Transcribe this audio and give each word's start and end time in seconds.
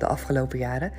de 0.00 0.06
afgelopen 0.06 0.58
jaren. 0.58 0.92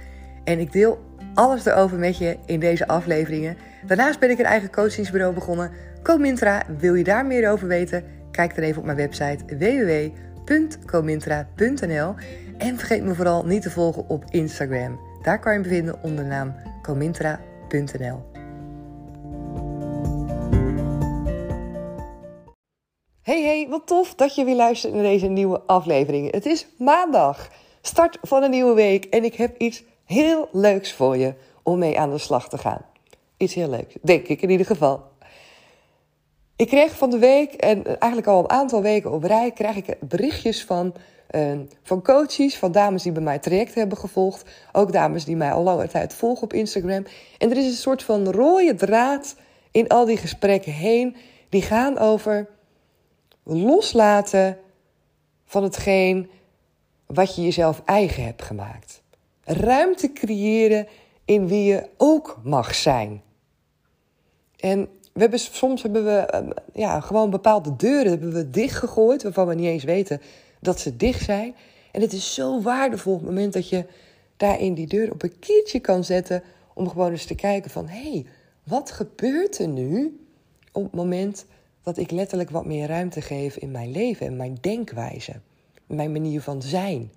En 0.44 0.60
ik 0.60 0.72
deel 0.72 1.00
alles 1.34 1.66
erover 1.66 1.98
met 1.98 2.18
je 2.18 2.38
in 2.46 2.60
deze 2.60 2.88
afleveringen. 2.88 3.58
Daarnaast 3.86 4.20
ben 4.20 4.30
ik 4.30 4.40
een 4.40 4.46
eigen 4.46 4.72
coachingsbureau 4.72 5.34
begonnen. 5.34 5.72
Comintra, 6.04 6.64
wil 6.78 6.94
je 6.94 7.04
daar 7.04 7.26
meer 7.26 7.52
over 7.52 7.68
weten? 7.68 8.04
Kijk 8.32 8.56
dan 8.56 8.64
even 8.64 8.80
op 8.80 8.86
mijn 8.86 8.98
website 8.98 9.46
www.comintra.nl. 10.46 12.16
En 12.58 12.78
vergeet 12.78 13.04
me 13.04 13.14
vooral 13.14 13.46
niet 13.46 13.62
te 13.62 13.72
volgen 13.72 14.10
op 14.10 14.24
Instagram. 14.30 15.00
Daar 15.22 15.40
kan 15.40 15.54
je 15.54 15.60
me 15.60 15.68
vinden 15.68 16.04
onder 16.04 16.24
de 16.24 16.30
naam 16.30 16.56
comintra.nl. 16.82 18.30
Hey 23.22 23.44
hey, 23.44 23.68
wat 23.70 23.88
tof 23.88 24.16
dat 24.16 24.36
je 24.36 24.44
weer 24.44 24.56
luistert 24.56 24.94
naar 24.94 25.04
deze 25.04 25.28
nieuwe 25.28 25.62
aflevering. 25.62 26.32
Het 26.32 26.46
is 26.46 26.68
maandag, 26.78 27.50
start 27.82 28.18
van 28.22 28.44
een 28.44 28.52
nieuwe 28.52 28.74
week 28.74 29.06
en 29.06 29.24
ik 29.24 29.36
heb 29.36 29.58
iets 29.58 29.84
heel 30.06 30.50
leuks 30.52 30.94
voor 30.94 31.18
je 31.18 31.34
om 31.64 31.80
mee 31.80 32.00
aan 32.00 32.12
de 32.12 32.18
slag 32.18 32.50
te 32.50 32.58
gaan. 32.58 32.86
Iets 33.38 33.54
heel 33.54 33.70
leuks, 33.70 33.96
denk 34.02 34.28
ik 34.28 34.42
in 34.42 34.50
ieder 34.50 34.66
geval. 34.66 35.08
Ik 36.56 36.68
kreeg 36.68 36.98
van 36.98 37.10
de 37.10 37.18
week, 37.18 37.54
en 37.54 37.86
eigenlijk 37.86 38.28
al 38.28 38.40
een 38.40 38.50
aantal 38.50 38.82
weken 38.82 39.12
op 39.12 39.24
rij, 39.24 39.52
krijg 39.52 39.76
ik 39.76 39.98
berichtjes 40.00 40.66
van, 40.66 40.94
uh, 41.32 41.60
van 41.84 42.02
coaches, 42.02 42.58
van 42.58 42.72
dames 42.72 43.04
die 43.04 43.12
bij 43.12 43.22
mij 43.22 43.40
traject 43.40 43.76
hebben 43.76 43.98
gevolgd. 43.98 44.50
Ook 44.72 44.92
dames 44.92 45.26
die 45.26 45.36
mij 45.36 45.52
al 45.52 45.64
lange 45.64 45.88
tijd 45.88 46.14
volgen 46.14 46.44
op 46.44 46.54
Instagram. 46.54 47.06
En 47.38 47.52
er 47.52 47.58
is 47.58 47.66
een 47.66 47.72
soort 47.72 48.04
van 48.04 48.32
rode 48.32 48.76
draad 48.76 49.36
in 49.72 49.88
al 49.88 50.06
die 50.06 50.18
gesprekken 50.18 50.72
heen. 50.72 51.16
Die 51.50 51.62
gaan 51.62 51.98
over 51.98 52.48
loslaten 53.44 54.58
van 55.46 55.64
hetgeen 55.64 56.30
wat 57.14 57.36
je 57.36 57.42
jezelf 57.42 57.82
eigen 57.86 58.24
hebt 58.24 58.42
gemaakt. 58.42 59.02
Ruimte 59.44 60.14
creëren 60.14 60.88
in 61.26 61.48
wie 61.48 61.64
je 61.64 61.90
ook 61.98 62.40
mag 62.44 62.76
zijn. 62.76 63.22
En 64.56 64.88
we 65.14 65.20
hebben, 65.20 65.40
soms 65.40 65.82
hebben 65.82 66.06
we 66.06 66.46
ja, 66.74 67.00
gewoon 67.00 67.30
bepaalde 67.30 67.76
deuren 67.76 68.10
hebben 68.10 68.34
we 68.34 68.50
dichtgegooid, 68.50 69.24
waarvan 69.24 69.48
we 69.48 69.56
niet 69.56 69.66
eens 69.66 69.84
weten 69.84 70.22
dat 70.60 70.80
ze 70.80 70.96
dicht 70.96 71.24
zijn. 71.24 71.56
En 71.92 72.02
het 72.02 72.14
is 72.14 72.34
zo 72.34 72.62
waardevol 72.62 73.14
op 73.14 73.20
het 73.20 73.30
moment 73.30 73.54
dat 73.54 73.70
je 73.70 73.86
daarin 74.38 74.74
die 74.74 74.88
deur 74.88 75.12
op 75.12 75.24
een 75.24 75.40
kiertje 75.40 75.80
kan 75.80 76.04
zetten, 76.04 76.44
om 76.74 76.90
gewoon 76.90 77.12
eens 77.12 77.26
te 77.26 77.36
kijken 77.36 77.72
van, 77.72 77.88
hé, 77.88 78.12
hey, 78.12 78.26
wat 78.64 78.92
gebeurt 78.92 79.60
er 79.60 79.68
nu 79.68 80.20
op 80.72 80.84
het 80.84 80.94
moment 80.94 81.46
dat 81.84 81.98
ik 81.98 82.12
letterlijk 82.12 82.50
wat 82.50 82.66
meer 82.66 82.88
ruimte 82.88 83.22
geef 83.22 83.56
in 83.56 83.72
mijn 83.72 83.92
leven 83.92 84.26
en 84.26 84.36
mijn 84.36 84.58
denkwijze, 84.62 85.34
mijn 85.96 86.12
manier 86.12 86.42
van 86.42 86.62
zijn. 86.62 87.12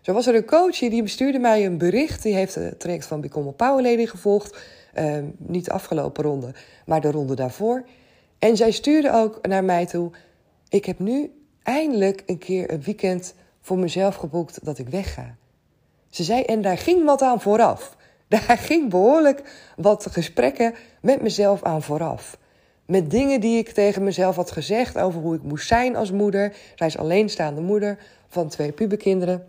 Zo 0.00 0.12
was 0.12 0.26
er 0.26 0.34
een 0.34 0.44
coach 0.44 0.78
die 0.78 1.02
bestuurde 1.02 1.38
mij 1.38 1.66
een 1.66 1.78
bericht. 1.78 2.22
Die 2.22 2.34
heeft 2.34 2.54
het 2.54 2.80
traject 2.80 3.06
van 3.06 3.20
Become 3.20 3.54
a 3.62 4.06
gevolgd. 4.06 4.58
Uh, 4.94 5.16
niet 5.36 5.64
de 5.64 5.72
afgelopen 5.72 6.24
ronde, 6.24 6.54
maar 6.86 7.00
de 7.00 7.10
ronde 7.10 7.34
daarvoor. 7.34 7.84
En 8.38 8.56
zij 8.56 8.70
stuurde 8.70 9.12
ook 9.12 9.46
naar 9.46 9.64
mij 9.64 9.86
toe: 9.86 10.10
Ik 10.68 10.84
heb 10.84 10.98
nu 10.98 11.30
eindelijk 11.62 12.22
een 12.26 12.38
keer 12.38 12.72
een 12.72 12.82
weekend 12.82 13.34
voor 13.60 13.78
mezelf 13.78 14.14
geboekt 14.14 14.64
dat 14.64 14.78
ik 14.78 14.88
wegga. 14.88 15.36
Ze 16.10 16.22
zei, 16.24 16.42
en 16.42 16.62
daar 16.62 16.78
ging 16.78 17.04
wat 17.04 17.22
aan 17.22 17.40
vooraf. 17.40 17.96
Daar 18.28 18.58
ging 18.58 18.90
behoorlijk 18.90 19.70
wat 19.76 20.06
gesprekken 20.10 20.74
met 21.00 21.22
mezelf 21.22 21.62
aan 21.62 21.82
vooraf. 21.82 22.38
Met 22.86 23.10
dingen 23.10 23.40
die 23.40 23.58
ik 23.58 23.68
tegen 23.68 24.04
mezelf 24.04 24.36
had 24.36 24.50
gezegd 24.50 24.98
over 24.98 25.20
hoe 25.20 25.34
ik 25.34 25.42
moest 25.42 25.66
zijn 25.66 25.96
als 25.96 26.10
moeder. 26.10 26.56
Zij 26.74 26.86
is 26.86 26.98
alleenstaande 26.98 27.60
moeder 27.60 27.98
van 28.28 28.48
twee 28.48 28.72
puberkinderen. 28.72 29.46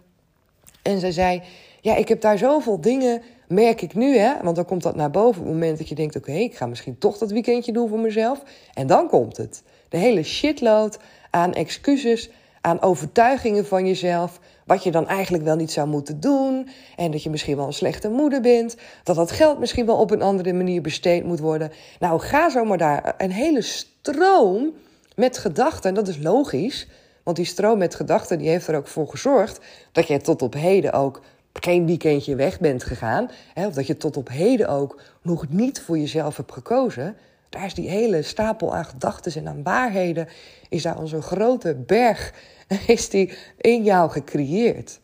En 0.81 0.99
zij 0.99 1.11
zei: 1.11 1.41
Ja, 1.81 1.95
ik 1.95 2.07
heb 2.07 2.21
daar 2.21 2.37
zoveel 2.37 2.81
dingen, 2.81 3.21
merk 3.47 3.81
ik 3.81 3.93
nu, 3.93 4.17
hè? 4.17 4.33
Want 4.43 4.55
dan 4.55 4.65
komt 4.65 4.83
dat 4.83 4.95
naar 4.95 5.11
boven 5.11 5.41
op 5.41 5.47
het 5.47 5.53
moment 5.53 5.77
dat 5.77 5.89
je 5.89 5.95
denkt: 5.95 6.15
Oké, 6.15 6.31
ik 6.31 6.55
ga 6.55 6.65
misschien 6.65 6.97
toch 6.97 7.17
dat 7.17 7.31
weekendje 7.31 7.71
doen 7.71 7.89
voor 7.89 7.99
mezelf. 7.99 8.43
En 8.73 8.87
dan 8.87 9.07
komt 9.07 9.37
het. 9.37 9.63
De 9.89 9.97
hele 9.97 10.23
shitload 10.23 10.99
aan 11.29 11.53
excuses, 11.53 12.29
aan 12.61 12.81
overtuigingen 12.81 13.65
van 13.65 13.87
jezelf. 13.87 14.39
Wat 14.67 14.83
je 14.83 14.91
dan 14.91 15.07
eigenlijk 15.07 15.43
wel 15.43 15.55
niet 15.55 15.71
zou 15.71 15.87
moeten 15.87 16.19
doen. 16.19 16.69
En 16.95 17.11
dat 17.11 17.23
je 17.23 17.29
misschien 17.29 17.55
wel 17.55 17.65
een 17.65 17.73
slechte 17.73 18.09
moeder 18.09 18.41
bent. 18.41 18.75
Dat 19.03 19.15
dat 19.15 19.31
geld 19.31 19.59
misschien 19.59 19.85
wel 19.85 19.97
op 19.97 20.11
een 20.11 20.21
andere 20.21 20.53
manier 20.53 20.81
besteed 20.81 21.23
moet 21.23 21.39
worden. 21.39 21.71
Nou, 21.99 22.19
ga 22.19 22.49
zomaar 22.49 22.77
daar 22.77 23.15
een 23.17 23.31
hele 23.31 23.61
stroom 23.61 24.73
met 25.15 25.37
gedachten. 25.37 25.89
En 25.89 25.95
dat 25.95 26.07
is 26.07 26.17
logisch. 26.17 26.87
Want 27.23 27.37
die 27.37 27.45
stroom 27.45 27.77
met 27.77 27.95
gedachten 27.95 28.37
die 28.37 28.49
heeft 28.49 28.67
er 28.67 28.75
ook 28.75 28.87
voor 28.87 29.07
gezorgd 29.07 29.59
dat 29.91 30.07
je 30.07 30.21
tot 30.21 30.41
op 30.41 30.53
heden 30.53 30.93
ook 30.93 31.21
geen 31.53 31.85
weekendje 31.85 32.35
weg 32.35 32.59
bent 32.59 32.83
gegaan. 32.83 33.29
Hè, 33.53 33.67
of 33.67 33.73
dat 33.73 33.87
je 33.87 33.97
tot 33.97 34.17
op 34.17 34.29
heden 34.29 34.67
ook 34.67 35.01
nog 35.21 35.45
niet 35.49 35.81
voor 35.81 35.97
jezelf 35.97 36.37
hebt 36.37 36.51
gekozen. 36.51 37.15
Daar 37.49 37.65
is 37.65 37.73
die 37.73 37.89
hele 37.89 38.21
stapel 38.21 38.75
aan 38.75 38.85
gedachten 38.85 39.35
en 39.35 39.47
aan 39.47 39.63
waarheden. 39.63 40.27
Is 40.69 40.81
daar 40.81 40.95
al 40.95 41.07
zo'n 41.07 41.21
grote 41.21 41.75
berg 41.75 42.33
is 42.87 43.09
die 43.09 43.37
in 43.57 43.83
jou 43.83 44.09
gecreëerd. 44.09 44.99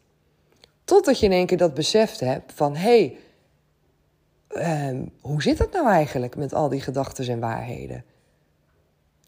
Totdat 0.84 1.20
je 1.20 1.26
in 1.26 1.31
één 1.31 1.46
keer 1.46 1.58
dat 1.58 1.74
beseft 1.74 2.20
hebt 2.20 2.54
van... 2.54 2.76
hé, 2.76 3.18
hey, 4.50 4.94
uh, 4.94 5.02
hoe 5.22 5.42
zit 5.42 5.59
het 5.59 5.72
nou 5.72 5.88
eigenlijk 5.88 6.36
met 6.36 6.54
al 6.54 6.70
die 6.70 6.81
gedachten 6.81 7.28
en 7.28 7.40
waarheden? 7.40 8.06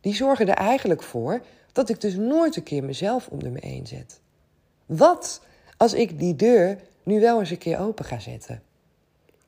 Die 0.01 0.15
zorgen 0.15 0.47
er 0.47 0.55
eigenlijk 0.55 1.03
voor 1.03 1.41
dat 1.71 1.89
ik 1.89 2.01
dus 2.01 2.15
nooit 2.15 2.55
een 2.55 2.63
keer 2.63 2.83
mezelf 2.83 3.27
om 3.27 3.51
me 3.51 3.59
heen 3.59 3.87
zet. 3.87 4.19
Wat 4.85 5.41
als 5.77 5.93
ik 5.93 6.19
die 6.19 6.35
deur 6.35 6.77
nu 7.03 7.19
wel 7.19 7.39
eens 7.39 7.49
een 7.49 7.57
keer 7.57 7.79
open 7.79 8.05
ga 8.05 8.19
zetten? 8.19 8.61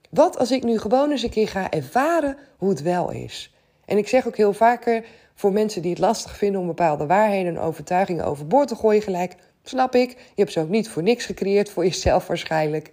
Wat 0.10 0.38
als 0.38 0.52
ik 0.52 0.64
nu 0.64 0.80
gewoon 0.80 1.12
eens 1.12 1.24
een 1.24 1.30
keer 1.30 1.48
ga 1.48 1.72
ervaren 1.72 2.38
hoe 2.58 2.70
het 2.70 2.82
wel 2.82 3.12
is? 3.12 3.54
En 3.88 3.98
ik 3.98 4.08
zeg 4.08 4.28
ook 4.28 4.38
heel 4.38 4.54
vaker 4.54 5.06
voor 5.34 5.52
mensen 5.52 5.82
die 5.82 5.92
het 5.92 6.00
lastig 6.00 6.38
vinden 6.38 6.62
om 6.62 6.68
bepaalde 6.68 7.06
waarheden 7.06 7.56
en 7.56 7.62
overtuigingen 7.62 8.26
overboord 8.26 8.68
te 8.68 8.76
gooien, 8.76 9.02
gelijk, 9.02 9.36
snap 9.64 9.96
ik, 9.96 10.10
je 10.10 10.42
hebt 10.42 10.52
ze 10.52 10.60
ook 10.60 10.70
niet 10.70 10.90
voor 10.90 11.04
niks 11.04 11.26
gecreëerd, 11.26 11.70
voor 11.70 11.84
jezelf 11.84 12.28
waarschijnlijk. 12.28 12.92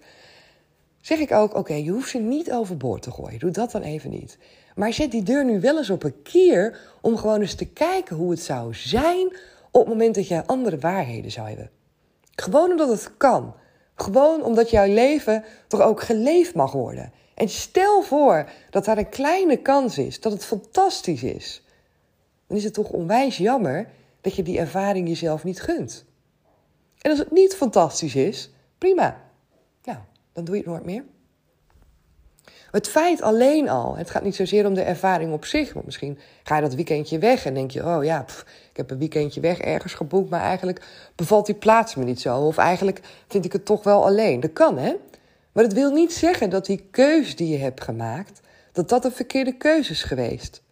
Zeg 1.01 1.19
ik 1.19 1.33
ook, 1.33 1.55
oké, 1.55 1.75
je 1.75 1.91
hoeft 1.91 2.09
ze 2.11 2.19
niet 2.19 2.53
overboord 2.53 3.03
te 3.03 3.11
gooien, 3.11 3.39
doe 3.39 3.51
dat 3.51 3.71
dan 3.71 3.83
even 3.83 4.11
niet. 4.11 4.39
Maar 4.75 4.93
zet 4.93 5.11
die 5.11 5.23
deur 5.23 5.45
nu 5.45 5.61
wel 5.61 5.77
eens 5.77 5.91
op 5.91 6.03
een 6.03 6.23
kier 6.23 6.79
om 7.01 7.17
gewoon 7.17 7.41
eens 7.41 7.55
te 7.55 7.69
kijken 7.69 8.17
hoe 8.17 8.31
het 8.31 8.43
zou 8.43 8.75
zijn 8.75 9.37
op 9.71 9.81
het 9.81 9.89
moment 9.89 10.15
dat 10.15 10.29
jij 10.29 10.43
andere 10.47 10.79
waarheden 10.79 11.31
zou 11.31 11.49
hebben. 11.49 11.71
Gewoon 12.35 12.71
omdat 12.71 12.89
het 12.89 13.17
kan. 13.17 13.55
Gewoon 13.95 14.43
omdat 14.43 14.71
jouw 14.71 14.87
leven 14.87 15.45
toch 15.69 15.81
ook 15.81 16.03
geleefd 16.03 16.55
mag 16.55 16.73
worden. 16.73 17.13
En 17.35 17.49
stel 17.49 18.03
voor 18.03 18.51
dat 18.71 18.85
daar 18.85 18.99
een 18.99 19.09
kleine 19.09 19.57
kans 19.57 19.99
is, 19.99 20.21
dat 20.21 20.33
het 20.33 20.45
fantastisch 20.45 21.23
is. 21.23 21.63
Dan 22.47 22.57
is 22.57 22.65
het 22.65 22.75
toch 22.75 22.91
onwijs 22.91 23.37
jammer 23.37 23.89
dat 24.21 24.35
je 24.35 24.43
die 24.43 24.59
ervaring 24.59 25.09
jezelf 25.09 25.45
niet 25.45 25.61
gunt. 25.61 26.05
En 27.01 27.11
als 27.11 27.19
het 27.19 27.31
niet 27.31 27.55
fantastisch 27.55 28.15
is, 28.15 28.51
prima. 28.79 29.21
Nou, 29.85 29.99
dan 30.33 30.45
doe 30.45 30.55
je 30.55 30.61
het 30.61 30.71
nooit 30.71 30.85
meer. 30.85 31.05
Het 32.71 32.89
feit 32.89 33.23
alleen 33.23 33.69
al, 33.69 33.97
het 33.97 34.11
gaat 34.11 34.23
niet 34.23 34.35
zozeer 34.35 34.67
om 34.67 34.75
de 34.75 34.83
ervaring 34.83 35.33
op 35.33 35.45
zich. 35.45 35.73
Want 35.73 35.85
misschien 35.85 36.19
ga 36.43 36.57
je 36.57 36.63
dat 36.63 36.75
weekendje 36.75 37.19
weg 37.19 37.45
en 37.47 37.55
denk 37.55 37.71
je: 37.71 37.85
oh 37.85 38.05
ja, 38.05 38.25
ik 38.71 38.77
heb 38.77 38.91
een 38.91 38.99
weekendje 38.99 39.41
weg 39.41 39.59
ergens 39.59 39.95
geboekt, 39.95 40.31
maar 40.31 40.41
eigenlijk 40.41 40.87
bevalt 41.15 41.47
die 41.47 41.55
plaats 41.55 41.95
me 41.95 42.05
niet 42.05 42.21
zo. 42.21 42.39
Of 42.39 42.57
eigenlijk 42.57 43.01
vind 43.29 43.45
ik 43.45 43.53
het 43.53 43.65
toch 43.65 43.85
wel 43.85 44.05
alleen. 44.05 44.41
Dat 44.41 44.53
kan, 44.53 44.79
hè? 44.79 44.95
Maar 45.55 45.65
het 45.65 45.73
wil 45.73 45.93
niet 45.93 46.13
zeggen 46.13 46.51
dat 46.51 46.67
die 46.67 46.87
keus 46.91 47.37
die 47.37 47.49
je 47.49 47.59
hebt 47.59 47.83
gemaakt, 47.83 48.41
dat 48.73 48.89
dat 48.89 49.05
een 49.05 49.13
verkeerde 49.13 49.57
keuze 49.57 49.91
is 49.91 50.03
geweest. 50.03 50.63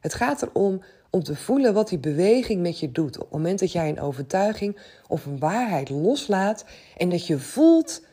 Het 0.00 0.14
gaat 0.14 0.42
erom 0.42 0.82
om 1.10 1.22
te 1.22 1.36
voelen 1.36 1.74
wat 1.74 1.88
die 1.88 1.98
beweging 1.98 2.62
met 2.62 2.80
je 2.80 2.92
doet. 2.92 3.16
Op 3.16 3.22
het 3.22 3.32
moment 3.32 3.58
dat 3.58 3.72
jij 3.72 3.88
een 3.88 4.00
overtuiging 4.00 4.80
of 5.08 5.26
een 5.26 5.38
waarheid 5.38 5.88
loslaat 5.88 6.64
en 6.96 7.08
dat 7.08 7.26
je 7.26 7.38
voelt 7.38 8.04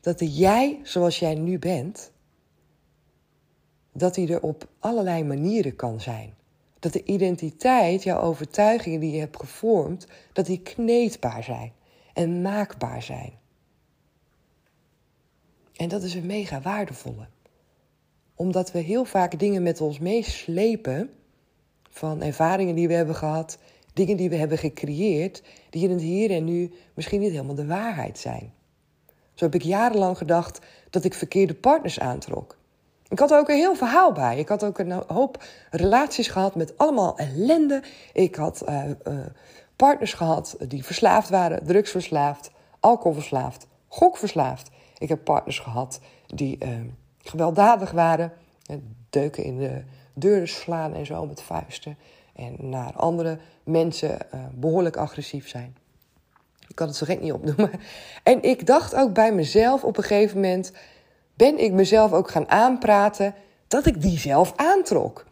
dat 0.00 0.18
de 0.18 0.32
jij 0.32 0.80
zoals 0.82 1.18
jij 1.18 1.34
nu 1.34 1.58
bent, 1.58 2.10
dat 3.92 4.14
die 4.14 4.32
er 4.32 4.42
op 4.42 4.68
allerlei 4.78 5.24
manieren 5.24 5.76
kan 5.76 6.00
zijn. 6.00 6.34
Dat 6.78 6.92
de 6.92 7.04
identiteit, 7.04 8.02
jouw 8.02 8.20
overtuigingen 8.20 9.00
die 9.00 9.12
je 9.12 9.20
hebt 9.20 9.40
gevormd, 9.40 10.06
dat 10.32 10.46
die 10.46 10.60
kneedbaar 10.62 11.42
zijn 11.42 11.72
en 12.12 12.42
maakbaar 12.42 13.02
zijn. 13.02 13.32
En 15.76 15.88
dat 15.88 16.02
is 16.02 16.14
een 16.14 16.26
mega 16.26 16.60
waardevolle. 16.60 17.26
Omdat 18.34 18.72
we 18.72 18.78
heel 18.78 19.04
vaak 19.04 19.38
dingen 19.38 19.62
met 19.62 19.80
ons 19.80 19.98
meeslepen 19.98 21.10
van 21.90 22.22
ervaringen 22.22 22.74
die 22.74 22.88
we 22.88 22.94
hebben 22.94 23.14
gehad, 23.14 23.58
dingen 23.92 24.16
die 24.16 24.28
we 24.28 24.36
hebben 24.36 24.58
gecreëerd, 24.58 25.42
die 25.70 25.84
in 25.84 25.90
het 25.90 26.00
hier 26.00 26.30
en 26.30 26.44
nu 26.44 26.72
misschien 26.94 27.20
niet 27.20 27.30
helemaal 27.30 27.54
de 27.54 27.66
waarheid 27.66 28.18
zijn. 28.18 28.52
Zo 29.34 29.44
heb 29.44 29.54
ik 29.54 29.62
jarenlang 29.62 30.18
gedacht 30.18 30.58
dat 30.90 31.04
ik 31.04 31.14
verkeerde 31.14 31.54
partners 31.54 32.00
aantrok. 32.00 32.56
Ik 33.08 33.18
had 33.18 33.32
ook 33.32 33.48
een 33.48 33.56
heel 33.56 33.74
verhaal 33.74 34.12
bij. 34.12 34.38
Ik 34.38 34.48
had 34.48 34.64
ook 34.64 34.78
een 34.78 34.92
hoop 34.92 35.44
relaties 35.70 36.28
gehad 36.28 36.54
met 36.54 36.78
allemaal 36.78 37.18
ellende. 37.18 37.82
Ik 38.12 38.34
had 38.34 38.62
uh, 38.68 38.84
uh, 38.84 39.18
partners 39.76 40.12
gehad 40.12 40.56
die 40.68 40.84
verslaafd 40.84 41.28
waren, 41.28 41.66
drugsverslaafd, 41.66 42.50
alcoholverslaafd, 42.80 43.66
gokverslaafd. 43.88 44.70
Ik 44.98 45.08
heb 45.08 45.24
partners 45.24 45.58
gehad 45.58 46.00
die 46.26 46.58
uh, 46.64 46.68
gewelddadig 47.18 47.90
waren, 47.90 48.32
deuken 49.10 49.44
in 49.44 49.58
de 49.58 49.82
deuren 50.14 50.48
slaan 50.48 50.94
en 50.94 51.06
zo 51.06 51.26
met 51.26 51.42
vuisten. 51.42 51.96
En 52.34 52.56
naar 52.58 52.92
andere 52.92 53.38
mensen 53.64 54.18
behoorlijk 54.54 54.96
agressief 54.96 55.48
zijn. 55.48 55.76
Ik 56.68 56.74
kan 56.74 56.86
het 56.86 56.96
zo 56.96 57.06
gek 57.06 57.20
niet 57.20 57.32
opnoemen. 57.32 57.70
En 58.22 58.42
ik 58.42 58.66
dacht 58.66 58.94
ook 58.94 59.12
bij 59.12 59.32
mezelf 59.32 59.84
op 59.84 59.96
een 59.96 60.02
gegeven 60.02 60.40
moment 60.40 60.72
ben 61.34 61.58
ik 61.58 61.72
mezelf 61.72 62.12
ook 62.12 62.30
gaan 62.30 62.48
aanpraten 62.48 63.34
dat 63.68 63.86
ik 63.86 64.02
die 64.02 64.18
zelf 64.18 64.52
aantrok. 64.56 65.26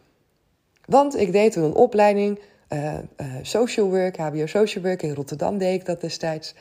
Want 0.85 1.17
ik 1.17 1.31
deed 1.31 1.51
toen 1.51 1.63
een 1.63 1.73
opleiding, 1.73 2.39
uh, 2.69 2.93
uh, 2.93 2.99
social 3.41 3.89
work, 3.89 4.17
HBO 4.17 4.45
social 4.45 4.83
work 4.83 5.01
in 5.01 5.13
Rotterdam 5.13 5.57
deed 5.57 5.79
ik 5.79 5.85
dat 5.85 6.01
destijds. 6.01 6.55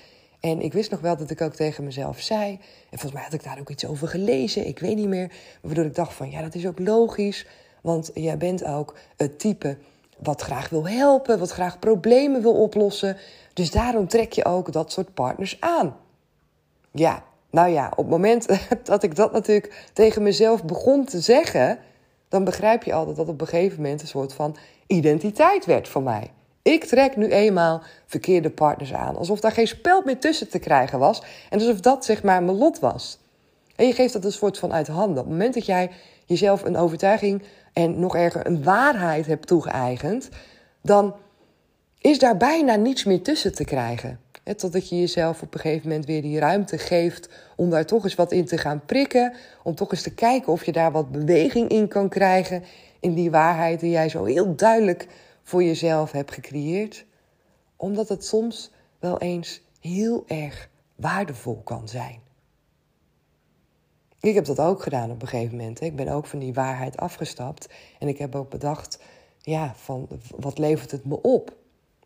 En 0.44 0.60
ik 0.60 0.72
wist 0.72 0.90
nog 0.90 1.00
wel 1.00 1.16
dat 1.16 1.30
ik 1.30 1.40
ook 1.40 1.54
tegen 1.54 1.84
mezelf 1.84 2.20
zei. 2.20 2.50
En 2.90 2.98
volgens 2.98 3.12
mij 3.12 3.22
had 3.22 3.32
ik 3.32 3.44
daar 3.44 3.58
ook 3.60 3.70
iets 3.70 3.86
over 3.86 4.08
gelezen, 4.08 4.66
ik 4.66 4.78
weet 4.78 4.96
niet 4.96 5.08
meer. 5.08 5.32
Waardoor 5.62 5.84
ik 5.84 5.94
dacht 5.94 6.14
van 6.14 6.30
ja, 6.30 6.42
dat 6.42 6.54
is 6.54 6.66
ook 6.66 6.78
logisch. 6.78 7.46
Want 7.82 8.10
jij 8.14 8.36
bent 8.36 8.64
ook 8.64 8.94
het 9.16 9.38
type 9.38 9.76
wat 10.18 10.40
graag 10.40 10.68
wil 10.68 10.88
helpen, 10.88 11.38
wat 11.38 11.50
graag 11.50 11.78
problemen 11.78 12.42
wil 12.42 12.62
oplossen. 12.62 13.16
Dus 13.52 13.70
daarom 13.70 14.08
trek 14.08 14.32
je 14.32 14.44
ook 14.44 14.72
dat 14.72 14.92
soort 14.92 15.14
partners 15.14 15.56
aan. 15.60 15.96
Ja, 16.90 17.24
nou 17.50 17.68
ja, 17.68 17.88
op 17.90 17.96
het 17.96 18.08
moment 18.08 18.46
dat 18.84 19.02
ik 19.02 19.16
dat 19.16 19.32
natuurlijk 19.32 19.90
tegen 19.92 20.22
mezelf 20.22 20.64
begon 20.64 21.04
te 21.04 21.20
zeggen, 21.20 21.78
dan 22.28 22.44
begrijp 22.44 22.82
je 22.82 22.92
altijd 22.92 23.16
dat 23.16 23.28
op 23.28 23.40
een 23.40 23.46
gegeven 23.46 23.82
moment 23.82 24.00
een 24.00 24.06
soort 24.06 24.32
van 24.32 24.56
identiteit 24.86 25.64
werd 25.64 25.88
voor 25.88 26.02
mij. 26.02 26.30
Ik 26.64 26.84
trek 26.84 27.16
nu 27.16 27.28
eenmaal 27.28 27.82
verkeerde 28.06 28.50
partners 28.50 28.94
aan, 28.94 29.16
alsof 29.16 29.40
daar 29.40 29.52
geen 29.52 29.66
spel 29.66 30.02
meer 30.04 30.18
tussen 30.18 30.48
te 30.48 30.58
krijgen 30.58 30.98
was 30.98 31.22
en 31.50 31.58
alsof 31.58 31.80
dat 31.80 32.04
zeg 32.04 32.22
maar 32.22 32.42
mijn 32.42 32.56
lot 32.56 32.78
was. 32.78 33.18
En 33.76 33.86
je 33.86 33.92
geeft 33.92 34.12
dat 34.12 34.24
een 34.24 34.32
soort 34.32 34.58
van 34.58 34.72
uit 34.72 34.86
handen. 34.86 35.18
Op 35.18 35.24
het 35.24 35.28
moment 35.28 35.54
dat 35.54 35.66
jij 35.66 35.90
jezelf 36.26 36.62
een 36.62 36.76
overtuiging 36.76 37.42
en 37.72 37.98
nog 38.00 38.16
erger 38.16 38.46
een 38.46 38.62
waarheid 38.62 39.26
hebt 39.26 39.46
toegeëigend, 39.46 40.28
dan 40.82 41.14
is 41.98 42.18
daar 42.18 42.36
bijna 42.36 42.74
niets 42.74 43.04
meer 43.04 43.22
tussen 43.22 43.54
te 43.54 43.64
krijgen. 43.64 44.20
totdat 44.56 44.88
je 44.88 45.00
jezelf 45.00 45.42
op 45.42 45.54
een 45.54 45.60
gegeven 45.60 45.88
moment 45.88 46.06
weer 46.06 46.22
die 46.22 46.38
ruimte 46.38 46.78
geeft 46.78 47.28
om 47.56 47.70
daar 47.70 47.86
toch 47.86 48.04
eens 48.04 48.14
wat 48.14 48.32
in 48.32 48.44
te 48.44 48.58
gaan 48.58 48.82
prikken. 48.86 49.32
Om 49.62 49.74
toch 49.74 49.90
eens 49.90 50.02
te 50.02 50.14
kijken 50.14 50.52
of 50.52 50.64
je 50.64 50.72
daar 50.72 50.92
wat 50.92 51.12
beweging 51.12 51.68
in 51.68 51.88
kan 51.88 52.08
krijgen. 52.08 52.64
In 53.00 53.14
die 53.14 53.30
waarheid 53.30 53.80
die 53.80 53.90
jij 53.90 54.08
zo 54.08 54.24
heel 54.24 54.54
duidelijk 54.54 55.06
voor 55.44 55.62
jezelf 55.62 56.12
hebt 56.12 56.32
gecreëerd. 56.32 57.06
Omdat 57.76 58.08
het 58.08 58.24
soms 58.24 58.70
wel 58.98 59.18
eens 59.18 59.62
heel 59.80 60.24
erg 60.26 60.68
waardevol 60.94 61.60
kan 61.64 61.88
zijn. 61.88 62.20
Ik 64.20 64.34
heb 64.34 64.44
dat 64.44 64.58
ook 64.60 64.82
gedaan 64.82 65.10
op 65.10 65.22
een 65.22 65.28
gegeven 65.28 65.56
moment. 65.56 65.80
Ik 65.80 65.96
ben 65.96 66.08
ook 66.08 66.26
van 66.26 66.38
die 66.38 66.54
waarheid 66.54 66.96
afgestapt. 66.96 67.68
En 67.98 68.08
ik 68.08 68.18
heb 68.18 68.34
ook 68.34 68.50
bedacht, 68.50 68.98
ja, 69.40 69.74
van 69.76 70.08
wat 70.36 70.58
levert 70.58 70.90
het 70.90 71.04
me 71.04 71.22
op? 71.22 71.62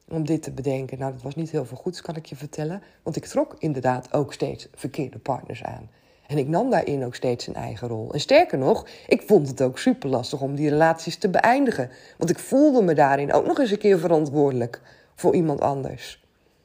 om 0.09 0.27
dit 0.27 0.43
te 0.43 0.51
bedenken. 0.51 0.99
Nou, 0.99 1.13
dat 1.13 1.23
was 1.23 1.35
niet 1.35 1.51
heel 1.51 1.65
veel 1.65 1.77
goeds, 1.77 2.01
kan 2.01 2.17
ik 2.17 2.27
je 2.27 2.37
vertellen. 2.37 2.83
Want 3.03 3.17
ik 3.17 3.25
trok 3.25 3.55
inderdaad 3.59 4.13
ook 4.13 4.33
steeds 4.33 4.69
verkeerde 4.75 5.19
partners 5.19 5.63
aan. 5.63 5.91
En 6.29 6.39
ik 6.39 6.49
nam 6.49 6.71
daarin 6.71 7.05
ook 7.05 7.15
steeds 7.15 7.47
een 7.47 7.55
eigen 7.55 7.89
rol. 7.89 8.13
En 8.13 8.21
sterker 8.21 8.59
nog, 8.59 8.87
ik 9.07 9.23
vond 9.27 9.49
het 9.49 9.63
ook 9.63 9.79
super 9.79 10.09
lastig 10.09 10.41
om 10.41 10.55
die 10.55 10.69
relaties 10.69 11.17
te 11.17 11.29
beëindigen. 11.29 11.91
Want 12.19 12.31
ik 12.31 12.39
voelde 12.39 12.83
me 12.83 12.95
daarin 12.95 13.33
ook 13.33 13.47
nog 13.47 13.59
eens 13.59 13.71
een 13.71 13.79
keer 13.79 13.99
verantwoordelijk 13.99 14.81
voor 15.15 15.35
iemand 15.35 15.61
anders. 15.61 16.25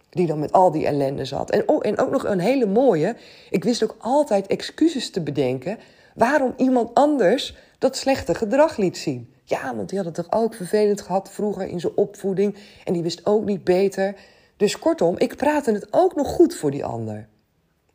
Die 0.10 0.28
dan 0.28 0.40
met 0.40 0.52
al 0.52 0.72
die 0.72 0.86
ellende 0.86 1.26
zat. 1.26 1.50
En, 1.50 1.68
oh, 1.68 1.80
en 1.82 1.98
ook 1.98 2.12
nog 2.12 2.26
een 2.26 2.40
hele 2.40 2.66
mooie. 2.66 3.16
Ik 3.50 3.64
wist 3.64 3.84
ook 3.84 3.96
altijd 4.00 4.48
excuses 4.48 5.10
te 5.10 5.22
bedenken 5.22 5.78
waarom 6.16 6.54
iemand 6.58 6.94
anders 6.94 7.58
dat 7.78 7.98
slechte 7.98 8.36
gedrag 8.36 8.78
liet 8.78 8.98
zien. 8.98 9.34
Ja, 9.44 9.76
want 9.76 9.90
die 9.90 9.98
had 9.98 10.08
het 10.08 10.16
toch 10.16 10.42
ook 10.42 10.54
vervelend 10.54 11.02
gehad 11.02 11.32
vroeger 11.32 11.68
in 11.68 11.80
zijn 11.80 11.98
opvoeding. 11.98 12.56
En 12.84 12.94
die 12.94 13.04
wist 13.04 13.26
ook 13.26 13.46
niet 13.46 13.64
beter. 13.64 14.16
Dus 14.58 14.80
kortom, 14.80 15.18
ik 15.18 15.36
praatte 15.36 15.72
het 15.72 15.88
ook 15.92 16.16
nog 16.16 16.28
goed 16.28 16.56
voor 16.56 16.72
die 16.72 16.86
ander. 16.86 17.28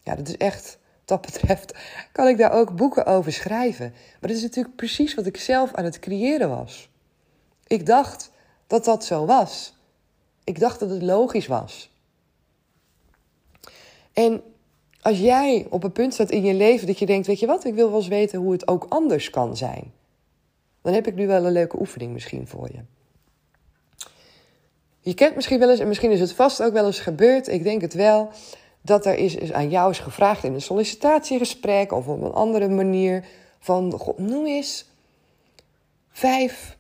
Ja, 0.02 0.14
dat 0.14 0.28
is 0.28 0.36
echt, 0.36 0.78
dat 1.08 1.20
betreft, 1.20 1.74
kan 2.12 2.28
ik 2.28 2.38
daar 2.38 2.52
ook 2.52 2.76
boeken 2.76 3.06
over 3.06 3.32
schrijven. 3.32 3.90
Maar 3.90 4.28
dat 4.28 4.36
is 4.36 4.42
natuurlijk 4.42 4.76
precies 4.76 5.14
wat 5.14 5.26
ik 5.26 5.36
zelf 5.36 5.74
aan 5.74 5.84
het 5.84 5.98
creëren 5.98 6.48
was. 6.48 6.88
Ik 7.66 7.86
dacht 7.86 8.30
dat 8.66 8.84
dat 8.84 9.04
zo 9.04 9.26
was. 9.26 9.74
Ik 10.44 10.60
dacht 10.60 10.80
dat 10.80 10.90
het 10.90 11.02
logisch 11.02 11.46
was. 11.46 11.90
En 14.12 14.42
als 15.00 15.18
jij 15.18 15.66
op 15.70 15.84
een 15.84 15.92
punt 15.92 16.14
staat 16.14 16.30
in 16.30 16.44
je 16.44 16.54
leven 16.54 16.86
dat 16.86 16.98
je 16.98 17.06
denkt: 17.06 17.26
Weet 17.26 17.40
je 17.40 17.46
wat, 17.46 17.64
ik 17.64 17.74
wil 17.74 17.88
wel 17.88 17.98
eens 17.98 18.08
weten 18.08 18.38
hoe 18.38 18.52
het 18.52 18.68
ook 18.68 18.86
anders 18.88 19.30
kan 19.30 19.56
zijn 19.56 19.92
dan 20.88 20.96
heb 20.96 21.06
ik 21.06 21.14
nu 21.14 21.26
wel 21.26 21.44
een 21.44 21.52
leuke 21.52 21.78
oefening 21.78 22.12
misschien 22.12 22.46
voor 22.46 22.68
je. 22.72 22.80
Je 25.00 25.14
kent 25.14 25.34
misschien 25.34 25.58
wel 25.58 25.70
eens, 25.70 25.80
en 25.80 25.88
misschien 25.88 26.10
is 26.10 26.20
het 26.20 26.32
vast 26.32 26.62
ook 26.62 26.72
wel 26.72 26.86
eens 26.86 27.00
gebeurd, 27.00 27.48
ik 27.48 27.62
denk 27.62 27.80
het 27.80 27.94
wel, 27.94 28.30
dat 28.88 29.06
er 29.06 29.14
is, 29.14 29.34
is 29.34 29.52
aan 29.52 29.70
jou 29.70 29.90
is 29.90 29.98
gevraagd 29.98 30.44
in 30.44 30.54
een 30.54 30.62
sollicitatiegesprek 30.62 31.92
of 31.92 32.06
op 32.06 32.22
een 32.22 32.32
andere 32.32 32.68
manier 32.68 33.24
van, 33.58 34.00
noem 34.16 34.46
eens 34.46 34.86
vijf 36.10 36.78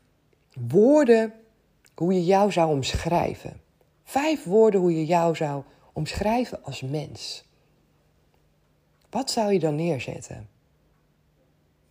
woorden 0.68 1.32
hoe 1.94 2.12
je 2.12 2.24
jou 2.24 2.52
zou 2.52 2.70
omschrijven. 2.70 3.60
Vijf 4.04 4.44
woorden 4.44 4.80
hoe 4.80 4.96
je 4.96 5.06
jou 5.06 5.36
zou 5.36 5.62
omschrijven 5.92 6.64
als 6.64 6.82
mens. 6.82 7.44
Wat 9.10 9.30
zou 9.30 9.52
je 9.52 9.58
dan 9.58 9.74
neerzetten? 9.74 10.48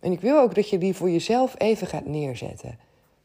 En 0.00 0.12
ik 0.12 0.20
wil 0.20 0.38
ook 0.38 0.54
dat 0.54 0.70
je 0.70 0.78
die 0.78 0.94
voor 0.94 1.10
jezelf 1.10 1.54
even 1.58 1.86
gaat 1.86 2.06
neerzetten. 2.06 2.78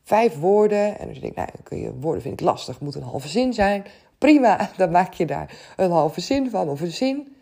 Vijf 0.04 0.40
woorden. 0.40 1.00
En 1.00 1.08
als 1.08 1.16
je 1.16 1.22
denkt, 1.22 1.36
nou, 1.36 1.50
kun 1.64 1.78
je, 1.78 1.94
woorden 1.94 2.22
vind 2.22 2.40
ik 2.40 2.46
lastig, 2.46 2.80
moet 2.80 2.96
een 2.96 3.02
halve 3.02 3.28
zin 3.28 3.54
zijn. 3.54 3.86
Prima, 4.24 4.70
dan 4.78 4.92
maak 4.92 5.14
je 5.14 5.26
daar 5.26 5.74
een 5.76 5.92
halve 5.92 6.22
zin 6.22 6.50
van 6.50 6.70
of 6.70 6.82
een 6.82 6.92
zin. 6.92 7.36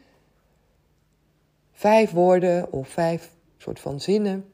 Vijf 1.71 2.11
woorden 2.11 2.71
of 2.71 2.87
vijf 2.87 3.31
soort 3.57 3.79
van 3.79 3.99
zinnen. 3.99 4.51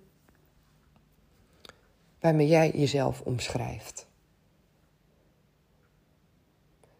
Waarmee 2.20 2.48
jij 2.48 2.72
jezelf 2.72 3.22
omschrijft. 3.22 4.08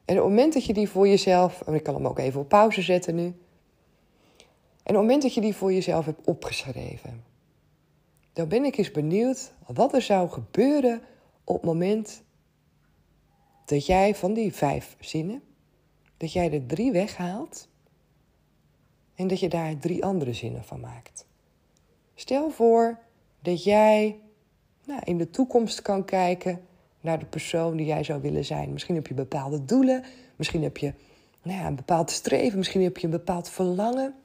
En 0.06 0.16
op 0.16 0.24
het 0.24 0.30
moment 0.30 0.54
dat 0.54 0.66
je 0.66 0.74
die 0.74 0.90
voor 0.90 1.08
jezelf, 1.08 1.62
en 1.62 1.74
ik 1.74 1.84
kan 1.84 1.96
hem 1.96 2.08
ook 2.08 2.20
even 2.20 2.42
op 2.42 2.50
pauze 2.50 2.82
zetten 2.82 3.16
nu. 3.16 3.24
En 3.24 3.34
op 4.84 4.86
het 4.86 4.96
moment 4.96 5.22
dat 5.22 5.34
je 5.34 5.42
die 5.42 5.56
voor 5.56 5.74
jezelf 5.74 6.06
hebt 6.06 6.28
opgeschreven, 6.28 7.24
dan 8.34 8.48
ben 8.48 8.64
ik 8.64 8.78
eens 8.78 8.92
benieuwd 8.92 9.52
wat 9.66 9.94
er 9.94 10.02
zou 10.02 10.30
gebeuren 10.30 11.02
op 11.44 11.56
het 11.56 11.66
moment 11.66 12.22
dat 13.68 13.86
jij 13.86 14.16
van 14.16 14.34
die 14.34 14.54
vijf 14.54 14.96
zinnen, 15.00 15.42
dat 16.18 16.34
jij 16.34 16.54
er 16.54 16.66
drie 16.66 16.92
weghaalt 16.92 17.68
en 19.16 19.28
dat 19.28 19.40
je 19.40 19.50
daar 19.50 19.78
drie 19.78 20.06
andere 20.06 20.34
zinnen 20.34 20.64
van 20.64 20.80
maakt. 20.80 21.26
Stel 22.16 22.50
voor 22.50 23.00
dat 23.42 23.64
jij 23.64 24.20
nou, 24.86 25.02
in 25.04 25.18
de 25.18 25.30
toekomst 25.30 25.82
kan 25.82 26.06
kijken 26.06 26.62
naar 27.02 27.20
de 27.20 27.26
persoon 27.26 27.78
die 27.78 27.86
jij 27.86 28.04
zou 28.04 28.22
willen 28.22 28.46
zijn. 28.46 28.74
Misschien 28.74 28.96
heb 28.96 29.08
je 29.08 29.14
bepaalde 29.14 29.66
doelen, 29.66 30.04
misschien 30.36 30.64
heb 30.64 30.78
je 30.78 30.94
nou 31.42 31.60
ja, 31.60 31.68
een 31.68 31.76
bepaald 31.76 32.12
streven, 32.12 32.58
misschien 32.58 32.84
heb 32.84 32.98
je 32.98 33.06
een 33.06 33.12
bepaald 33.12 33.50
verlangen. 33.50 34.16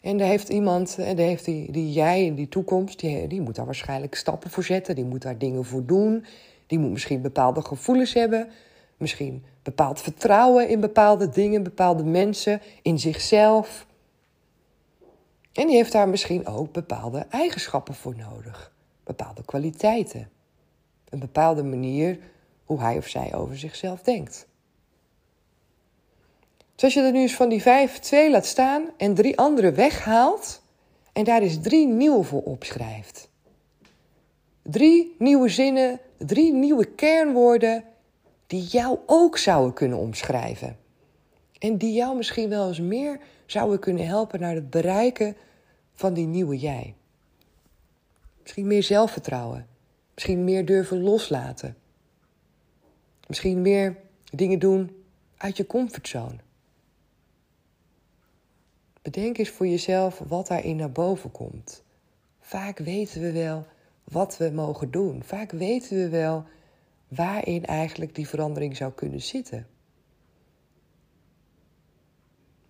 En 0.00 0.18
daar 0.18 0.28
heeft 0.28 0.48
iemand, 0.48 0.98
en 0.98 1.16
daar 1.16 1.26
heeft 1.26 1.44
die, 1.44 1.72
die 1.72 1.92
jij 1.92 2.24
in 2.24 2.34
die 2.34 2.48
toekomst, 2.48 3.00
die, 3.00 3.26
die 3.26 3.40
moet 3.40 3.54
daar 3.54 3.64
waarschijnlijk 3.64 4.14
stappen 4.14 4.50
voor 4.50 4.64
zetten. 4.64 4.94
Die 4.94 5.04
moet 5.04 5.22
daar 5.22 5.38
dingen 5.38 5.64
voor 5.64 5.86
doen. 5.86 6.24
Die 6.66 6.78
moet 6.78 6.90
misschien 6.90 7.22
bepaalde 7.22 7.62
gevoelens 7.62 8.12
hebben. 8.12 8.48
Misschien 8.96 9.44
bepaald 9.62 10.00
vertrouwen 10.00 10.68
in 10.68 10.80
bepaalde 10.80 11.28
dingen, 11.28 11.62
bepaalde 11.62 12.04
mensen, 12.04 12.60
in 12.82 12.98
zichzelf. 12.98 13.86
En 15.52 15.66
die 15.66 15.76
heeft 15.76 15.92
daar 15.92 16.08
misschien 16.08 16.46
ook 16.46 16.72
bepaalde 16.72 17.26
eigenschappen 17.30 17.94
voor 17.94 18.16
nodig. 18.16 18.72
Bepaalde 19.04 19.44
kwaliteiten. 19.44 20.30
Een 21.08 21.18
bepaalde 21.18 21.62
manier 21.62 22.18
hoe 22.64 22.80
hij 22.80 22.96
of 22.96 23.06
zij 23.06 23.34
over 23.34 23.58
zichzelf 23.58 24.02
denkt. 24.02 24.46
Dus 26.74 26.84
als 26.84 26.94
je 26.94 27.00
er 27.00 27.12
nu 27.12 27.20
eens 27.20 27.34
van 27.34 27.48
die 27.48 27.62
vijf 27.62 27.98
twee 27.98 28.30
laat 28.30 28.46
staan 28.46 28.90
en 28.96 29.14
drie 29.14 29.38
andere 29.38 29.72
weghaalt 29.72 30.62
en 31.12 31.24
daar 31.24 31.42
eens 31.42 31.60
drie 31.60 31.86
nieuwe 31.86 32.24
voor 32.24 32.42
opschrijft. 32.42 33.28
Drie 34.62 35.14
nieuwe 35.18 35.48
zinnen, 35.48 36.00
drie 36.18 36.52
nieuwe 36.52 36.84
kernwoorden 36.84 37.84
die 38.46 38.62
jou 38.62 38.98
ook 39.06 39.38
zouden 39.38 39.72
kunnen 39.72 39.98
omschrijven. 39.98 40.78
En 41.58 41.76
die 41.76 41.92
jou 41.92 42.16
misschien 42.16 42.48
wel 42.48 42.68
eens 42.68 42.80
meer 42.80 43.20
zouden 43.46 43.78
kunnen 43.78 44.06
helpen 44.06 44.40
naar 44.40 44.54
het 44.54 44.70
bereiken 44.70 45.36
van 45.94 46.14
die 46.14 46.26
nieuwe 46.26 46.58
jij. 46.58 46.94
Misschien 48.42 48.66
meer 48.66 48.82
zelfvertrouwen. 48.82 49.66
Misschien 50.14 50.44
meer 50.44 50.64
durven 50.64 51.02
loslaten. 51.02 51.76
Misschien 53.26 53.62
meer 53.62 53.96
dingen 54.32 54.58
doen 54.58 55.04
uit 55.36 55.56
je 55.56 55.66
comfortzone. 55.66 56.36
Bedenk 59.02 59.38
eens 59.38 59.48
voor 59.48 59.66
jezelf 59.66 60.22
wat 60.26 60.46
daarin 60.46 60.76
naar 60.76 60.92
boven 60.92 61.30
komt. 61.30 61.82
Vaak 62.40 62.78
weten 62.78 63.20
we 63.20 63.32
wel 63.32 63.66
wat 64.12 64.36
we 64.36 64.50
mogen 64.50 64.90
doen. 64.90 65.22
Vaak 65.24 65.50
weten 65.50 65.96
we 65.96 66.08
wel 66.08 66.44
waarin 67.08 67.64
eigenlijk 67.64 68.14
die 68.14 68.28
verandering 68.28 68.76
zou 68.76 68.92
kunnen 68.92 69.22
zitten. 69.22 69.66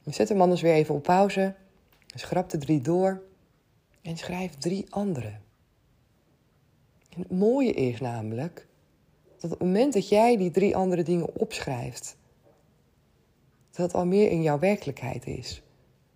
Zet 0.04 0.28
hem 0.28 0.40
anders 0.40 0.60
weer 0.60 0.74
even 0.74 0.94
op 0.94 1.02
pauze. 1.02 1.54
Schrap 2.06 2.50
de 2.50 2.58
drie 2.58 2.80
door 2.80 3.22
en 4.02 4.16
schrijf 4.16 4.54
drie 4.54 4.86
andere. 4.88 5.38
En 7.08 7.22
het 7.22 7.30
mooie 7.30 7.72
is 7.72 8.00
namelijk 8.00 8.66
dat 9.38 9.52
op 9.52 9.58
het 9.58 9.68
moment 9.68 9.92
dat 9.92 10.08
jij 10.08 10.36
die 10.36 10.50
drie 10.50 10.76
andere 10.76 11.02
dingen 11.02 11.34
opschrijft, 11.34 12.16
dat 13.70 13.94
al 13.94 14.06
meer 14.06 14.30
in 14.30 14.42
jouw 14.42 14.58
werkelijkheid 14.58 15.26
is. 15.26 15.62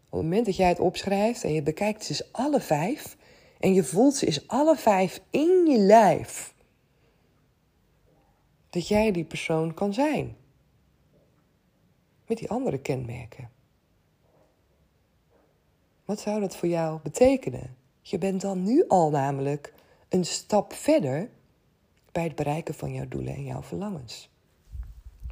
Op 0.08 0.18
het 0.18 0.22
moment 0.22 0.46
dat 0.46 0.56
jij 0.56 0.68
het 0.68 0.80
opschrijft 0.80 1.44
en 1.44 1.52
je 1.52 1.62
bekijkt 1.62 2.04
ze 2.04 2.12
eens 2.12 2.32
alle 2.32 2.60
vijf 2.60 3.16
en 3.60 3.74
je 3.74 3.84
voelt 3.84 4.14
ze 4.14 4.26
eens 4.26 4.48
alle 4.48 4.76
vijf 4.76 5.20
in 5.30 5.66
je 5.66 5.78
lijf, 5.78 6.54
dat 8.70 8.88
jij 8.88 9.12
die 9.12 9.24
persoon 9.24 9.74
kan 9.74 9.94
zijn. 9.94 10.36
Met 12.26 12.38
die 12.38 12.50
andere 12.50 12.78
kenmerken. 12.78 13.50
Wat 16.04 16.20
zou 16.20 16.40
dat 16.40 16.56
voor 16.56 16.68
jou 16.68 17.00
betekenen? 17.02 17.76
Je 18.00 18.18
bent 18.18 18.40
dan 18.40 18.62
nu 18.62 18.84
al 18.88 19.10
namelijk 19.10 19.74
een 20.08 20.24
stap 20.24 20.72
verder 20.72 21.28
bij 22.12 22.22
het 22.22 22.34
bereiken 22.34 22.74
van 22.74 22.92
jouw 22.92 23.08
doelen 23.08 23.34
en 23.34 23.44
jouw 23.44 23.62
verlangens. 23.62 24.30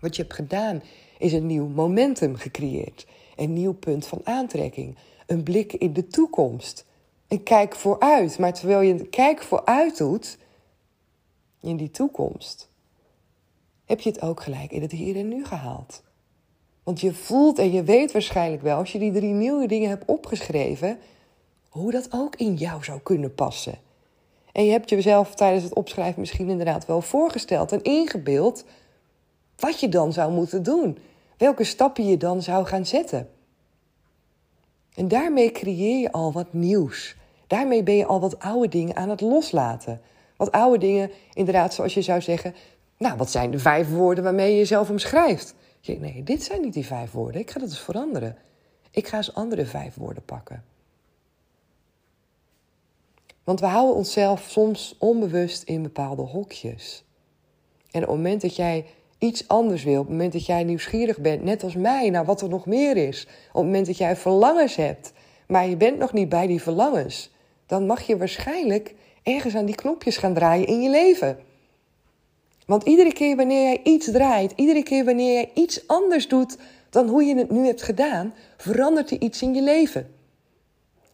Wat 0.01 0.17
je 0.17 0.23
hebt 0.23 0.35
gedaan 0.35 0.83
is 1.19 1.33
een 1.33 1.47
nieuw 1.47 1.67
momentum 1.67 2.37
gecreëerd, 2.37 3.07
een 3.37 3.53
nieuw 3.53 3.75
punt 3.75 4.07
van 4.07 4.21
aantrekking, 4.25 4.97
een 5.27 5.43
blik 5.43 5.73
in 5.73 5.93
de 5.93 6.07
toekomst, 6.07 6.87
een 7.29 7.43
kijk 7.43 7.75
vooruit. 7.75 8.39
Maar 8.39 8.53
terwijl 8.53 8.81
je 8.81 9.09
kijk 9.09 9.43
vooruit 9.43 9.97
doet 9.99 10.39
in 11.61 11.77
die 11.77 11.91
toekomst, 11.91 12.69
heb 13.85 14.01
je 14.01 14.11
het 14.11 14.23
ook 14.23 14.43
gelijk 14.43 14.71
in 14.71 14.83
het 14.83 14.93
hier 14.93 15.17
en 15.17 15.29
nu 15.29 15.45
gehaald. 15.45 16.03
Want 16.83 17.01
je 17.01 17.15
voelt 17.15 17.59
en 17.59 17.73
je 17.73 17.83
weet 17.83 18.13
waarschijnlijk 18.13 18.63
wel, 18.63 18.79
als 18.79 18.93
je 18.93 18.99
die 18.99 19.13
drie 19.13 19.33
nieuwe 19.33 19.67
dingen 19.67 19.89
hebt 19.89 20.05
opgeschreven, 20.05 20.99
hoe 21.69 21.91
dat 21.91 22.09
ook 22.13 22.37
in 22.37 22.55
jou 22.55 22.85
zou 22.85 23.01
kunnen 23.01 23.35
passen. 23.35 23.75
En 24.53 24.65
je 24.65 24.71
hebt 24.71 24.91
jezelf 24.91 25.35
tijdens 25.35 25.65
het 25.65 25.75
opschrijven 25.75 26.21
misschien 26.21 26.49
inderdaad 26.49 26.87
wel 26.87 27.01
voorgesteld 27.01 27.73
en 27.73 27.83
ingebeeld 27.83 28.65
wat 29.57 29.81
je 29.81 29.89
dan 29.89 30.13
zou 30.13 30.33
moeten 30.33 30.63
doen. 30.63 30.99
Welke 31.37 31.65
stappen 31.65 32.09
je 32.09 32.17
dan 32.17 32.43
zou 32.43 32.67
gaan 32.67 32.87
zetten. 32.87 33.29
En 34.99 35.09
daarmee 35.09 35.53
creëer 35.53 36.01
je 36.01 36.13
al 36.13 36.33
wat 36.33 36.53
nieuws. 36.53 37.17
Daarmee 37.47 37.83
ben 37.83 37.95
je 37.95 38.07
al 38.07 38.21
wat 38.21 38.39
oude 38.39 38.69
dingen 38.69 38.97
aan 38.97 39.09
het 39.09 39.21
loslaten. 39.21 40.01
Wat 40.37 40.53
oude 40.53 40.79
dingen, 40.79 41.11
inderdaad, 41.33 41.75
zoals 41.75 41.95
je 41.95 42.03
zou 42.03 42.21
zeggen. 42.21 42.55
Nou, 42.97 43.17
wat 43.17 43.31
zijn 43.31 43.51
de 43.51 43.59
vijf 43.59 43.91
woorden 43.91 44.25
waarmee 44.25 44.51
je 44.51 44.57
jezelf 44.57 44.91
omschrijft? 44.91 45.55
Nee, 45.87 46.23
dit 46.23 46.43
zijn 46.43 46.61
niet 46.61 46.73
die 46.73 46.87
vijf 46.87 47.11
woorden. 47.11 47.41
Ik 47.41 47.51
ga 47.51 47.61
dat 47.61 47.69
eens 47.69 47.81
veranderen. 47.81 48.37
Ik 48.91 49.07
ga 49.07 49.17
eens 49.17 49.35
andere 49.35 49.67
vijf 49.67 49.95
woorden 49.95 50.25
pakken. 50.25 50.65
Want 53.45 53.61
we 53.61 53.67
houden 53.67 53.97
onszelf 53.97 54.47
soms 54.49 54.97
onbewust 54.99 55.63
in 55.63 55.83
bepaalde 55.83 56.23
hokjes. 56.23 57.05
En 57.91 58.03
op 58.03 58.09
het 58.09 58.17
moment 58.17 58.41
dat 58.41 58.57
jij 58.57 58.87
iets 59.19 59.49
anders 59.49 59.85
wil, 59.85 60.01
op 60.01 60.07
het 60.07 60.11
moment 60.11 60.33
dat 60.33 60.47
jij 60.47 60.65
nieuwsgierig 60.65 61.19
bent, 61.19 61.45
net 61.45 61.63
als 61.63 61.75
mij, 61.75 62.11
naar 62.11 62.25
wat 62.25 62.41
er 62.41 62.49
nog 62.49 62.67
meer 62.67 62.97
is, 62.97 63.27
op 63.49 63.55
het 63.55 63.65
moment 63.65 63.87
dat 63.87 63.97
jij 63.97 64.17
verlangens 64.17 64.77
hebt, 64.77 65.13
maar 65.47 65.69
je 65.69 65.77
bent 65.77 65.99
nog 65.99 66.13
niet 66.13 66.29
bij 66.29 66.47
die 66.47 66.63
verlangens, 66.63 67.31
dan 67.67 67.87
mag 67.87 68.03
je 68.03 68.17
waarschijnlijk 68.17 68.95
ergens 69.23 69.55
aan 69.55 69.67
die 69.67 69.75
knopjes 69.75 70.17
gaan 70.17 70.35
draaien 70.35 70.67
in 70.67 70.83
je 70.83 70.91
leven. 70.91 71.39
Want 72.67 72.85
iedere 72.85 73.13
keer 73.13 73.37
wanneer 73.37 73.63
jij 73.63 73.81
iets 73.83 74.11
draait, 74.11 74.53
iedere 74.57 74.83
keer 74.83 75.05
wanneer 75.05 75.33
jij 75.33 75.51
iets 75.55 75.87
anders 75.87 76.29
doet 76.29 76.57
dan 76.91 77.09
hoe 77.09 77.25
je 77.25 77.37
het 77.37 77.51
nu 77.51 77.67
hebt 77.67 77.83
gedaan, 77.83 78.35
verandert 78.57 79.11
er 79.11 79.21
iets 79.21 79.43
in 79.43 79.55
je 79.55 79.63
leven. 79.63 80.15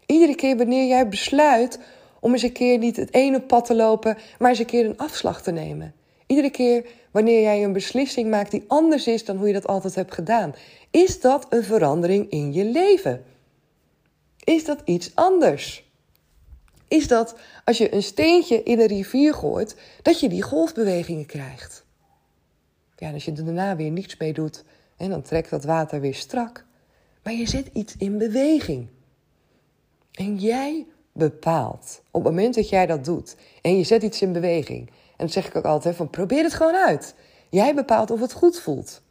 Iedere 0.06 0.34
keer 0.34 0.56
wanneer 0.56 0.86
jij 0.86 1.08
besluit 1.08 1.78
om 2.20 2.32
eens 2.32 2.42
een 2.42 2.52
keer 2.52 2.78
niet 2.78 2.96
het 2.96 3.14
ene 3.14 3.40
pad 3.40 3.64
te 3.64 3.74
lopen, 3.74 4.16
maar 4.38 4.50
eens 4.50 4.58
een 4.58 4.66
keer 4.66 4.84
een 4.84 4.98
afslag 4.98 5.42
te 5.42 5.50
nemen. 5.50 5.94
Iedere 6.26 6.50
keer 6.50 6.86
wanneer 7.14 7.40
jij 7.40 7.64
een 7.64 7.72
beslissing 7.72 8.30
maakt 8.30 8.50
die 8.50 8.64
anders 8.66 9.06
is 9.06 9.24
dan 9.24 9.36
hoe 9.36 9.46
je 9.46 9.52
dat 9.52 9.66
altijd 9.66 9.94
hebt 9.94 10.14
gedaan, 10.14 10.54
is 10.90 11.20
dat 11.20 11.46
een 11.48 11.64
verandering 11.64 12.30
in 12.30 12.52
je 12.52 12.64
leven. 12.64 13.24
Is 14.44 14.64
dat 14.64 14.80
iets 14.84 15.14
anders? 15.14 15.90
Is 16.88 17.08
dat 17.08 17.36
als 17.64 17.78
je 17.78 17.94
een 17.94 18.02
steentje 18.02 18.62
in 18.62 18.80
een 18.80 18.86
rivier 18.86 19.34
gooit, 19.34 19.76
dat 20.02 20.20
je 20.20 20.28
die 20.28 20.42
golfbewegingen 20.42 21.26
krijgt? 21.26 21.84
Ja, 22.96 23.06
en 23.08 23.14
als 23.14 23.24
je 23.24 23.32
er 23.32 23.44
daarna 23.44 23.76
weer 23.76 23.90
niets 23.90 24.16
mee 24.16 24.32
doet, 24.32 24.64
en 24.96 25.10
dan 25.10 25.22
trekt 25.22 25.50
dat 25.50 25.64
water 25.64 26.00
weer 26.00 26.14
strak. 26.14 26.64
Maar 27.22 27.32
je 27.32 27.48
zet 27.48 27.70
iets 27.72 27.96
in 27.96 28.18
beweging. 28.18 28.88
En 30.12 30.36
jij 30.36 30.86
bepaalt. 31.12 32.02
Op 32.10 32.24
het 32.24 32.34
moment 32.34 32.54
dat 32.54 32.68
jij 32.68 32.86
dat 32.86 33.04
doet 33.04 33.36
en 33.62 33.76
je 33.76 33.84
zet 33.84 34.02
iets 34.02 34.22
in 34.22 34.32
beweging. 34.32 34.90
En 35.16 35.24
dat 35.24 35.32
zeg 35.32 35.46
ik 35.46 35.56
ook 35.56 35.64
altijd: 35.64 35.96
van 35.96 36.10
probeer 36.10 36.42
het 36.42 36.54
gewoon 36.54 36.74
uit. 36.74 37.14
Jij 37.50 37.74
bepaalt 37.74 38.10
of 38.10 38.20
het 38.20 38.32
goed 38.32 38.60
voelt. 38.60 39.02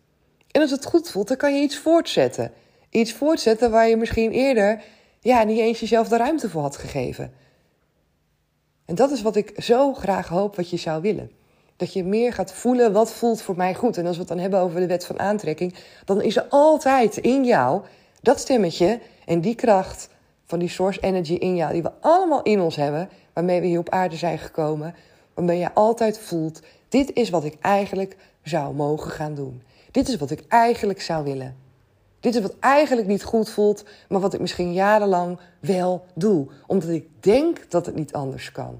En 0.51 0.61
als 0.61 0.71
het 0.71 0.85
goed 0.85 1.11
voelt, 1.11 1.27
dan 1.27 1.37
kan 1.37 1.55
je 1.55 1.61
iets 1.61 1.77
voortzetten. 1.77 2.51
Iets 2.89 3.13
voortzetten 3.13 3.71
waar 3.71 3.87
je 3.87 3.97
misschien 3.97 4.31
eerder 4.31 4.83
ja, 5.19 5.43
niet 5.43 5.59
eens 5.59 5.79
jezelf 5.79 6.07
de 6.07 6.17
ruimte 6.17 6.49
voor 6.49 6.61
had 6.61 6.77
gegeven. 6.77 7.33
En 8.85 8.95
dat 8.95 9.11
is 9.11 9.21
wat 9.21 9.35
ik 9.35 9.53
zo 9.57 9.93
graag 9.93 10.27
hoop 10.27 10.55
wat 10.55 10.69
je 10.69 10.77
zou 10.77 11.01
willen. 11.01 11.31
Dat 11.75 11.93
je 11.93 12.03
meer 12.03 12.33
gaat 12.33 12.53
voelen 12.53 12.93
wat 12.93 13.11
voelt 13.11 13.41
voor 13.41 13.55
mij 13.55 13.73
goed. 13.73 13.97
En 13.97 14.05
als 14.05 14.15
we 14.15 14.19
het 14.19 14.29
dan 14.29 14.39
hebben 14.39 14.59
over 14.59 14.79
de 14.79 14.87
wet 14.87 15.05
van 15.05 15.19
aantrekking, 15.19 15.75
dan 16.05 16.21
is 16.21 16.35
er 16.35 16.45
altijd 16.49 17.17
in 17.17 17.45
jou 17.45 17.81
dat 18.21 18.39
stemmetje 18.39 18.99
en 19.25 19.41
die 19.41 19.55
kracht 19.55 20.09
van 20.45 20.59
die 20.59 20.69
source 20.69 20.99
energy 20.99 21.33
in 21.33 21.55
jou, 21.55 21.73
die 21.73 21.81
we 21.81 21.91
allemaal 21.99 22.41
in 22.41 22.59
ons 22.59 22.75
hebben, 22.75 23.09
waarmee 23.33 23.61
we 23.61 23.67
hier 23.67 23.79
op 23.79 23.89
aarde 23.89 24.15
zijn 24.15 24.39
gekomen, 24.39 24.95
waarmee 25.33 25.59
je 25.59 25.73
altijd 25.73 26.17
voelt: 26.19 26.61
dit 26.89 27.13
is 27.13 27.29
wat 27.29 27.43
ik 27.43 27.57
eigenlijk 27.61 28.17
zou 28.43 28.75
mogen 28.75 29.11
gaan 29.11 29.35
doen. 29.35 29.61
Dit 29.91 30.07
is 30.07 30.15
wat 30.15 30.31
ik 30.31 30.43
eigenlijk 30.47 31.01
zou 31.01 31.23
willen. 31.23 31.55
Dit 32.19 32.35
is 32.35 32.41
wat 32.41 32.55
eigenlijk 32.59 33.07
niet 33.07 33.23
goed 33.23 33.49
voelt, 33.49 33.83
maar 34.09 34.19
wat 34.19 34.33
ik 34.33 34.39
misschien 34.39 34.73
jarenlang 34.73 35.39
wel 35.59 36.05
doe. 36.15 36.47
Omdat 36.67 36.89
ik 36.89 37.07
denk 37.19 37.71
dat 37.71 37.85
het 37.85 37.95
niet 37.95 38.13
anders 38.13 38.51
kan. 38.51 38.79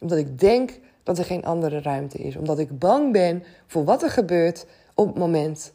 Omdat 0.00 0.18
ik 0.18 0.38
denk 0.40 0.78
dat 1.02 1.18
er 1.18 1.24
geen 1.24 1.44
andere 1.44 1.80
ruimte 1.80 2.18
is. 2.18 2.36
Omdat 2.36 2.58
ik 2.58 2.78
bang 2.78 3.12
ben 3.12 3.44
voor 3.66 3.84
wat 3.84 4.02
er 4.02 4.10
gebeurt 4.10 4.66
op 4.94 5.06
het 5.06 5.18
moment 5.18 5.72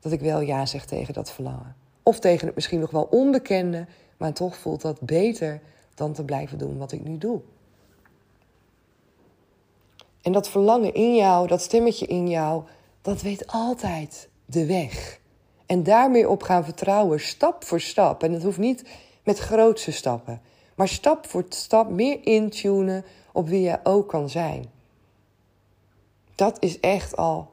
dat 0.00 0.12
ik 0.12 0.20
wel 0.20 0.40
ja 0.40 0.66
zeg 0.66 0.84
tegen 0.84 1.14
dat 1.14 1.30
verlangen. 1.30 1.76
Of 2.02 2.18
tegen 2.18 2.46
het 2.46 2.54
misschien 2.54 2.80
nog 2.80 2.90
wel 2.90 3.08
onbekende, 3.10 3.86
maar 4.16 4.32
toch 4.32 4.56
voelt 4.56 4.80
dat 4.80 5.00
beter 5.00 5.60
dan 5.94 6.12
te 6.12 6.24
blijven 6.24 6.58
doen 6.58 6.78
wat 6.78 6.92
ik 6.92 7.04
nu 7.04 7.18
doe. 7.18 7.40
En 10.24 10.32
dat 10.32 10.48
verlangen 10.48 10.94
in 10.94 11.14
jou, 11.14 11.46
dat 11.46 11.62
stemmetje 11.62 12.06
in 12.06 12.28
jou, 12.28 12.62
dat 13.02 13.22
weet 13.22 13.46
altijd 13.46 14.28
de 14.44 14.66
weg. 14.66 15.20
En 15.66 15.82
daarmee 15.82 16.28
op 16.28 16.42
gaan 16.42 16.64
vertrouwen, 16.64 17.20
stap 17.20 17.64
voor 17.64 17.80
stap. 17.80 18.22
En 18.22 18.32
het 18.32 18.42
hoeft 18.42 18.58
niet 18.58 18.84
met 19.24 19.38
grootste 19.38 19.92
stappen, 19.92 20.40
maar 20.74 20.88
stap 20.88 21.26
voor 21.26 21.44
stap 21.48 21.90
meer 21.90 22.18
intunen 22.26 23.04
op 23.32 23.48
wie 23.48 23.60
je 23.60 23.78
ook 23.82 24.08
kan 24.08 24.28
zijn. 24.28 24.66
Dat 26.34 26.56
is 26.60 26.80
echt 26.80 27.16
al 27.16 27.50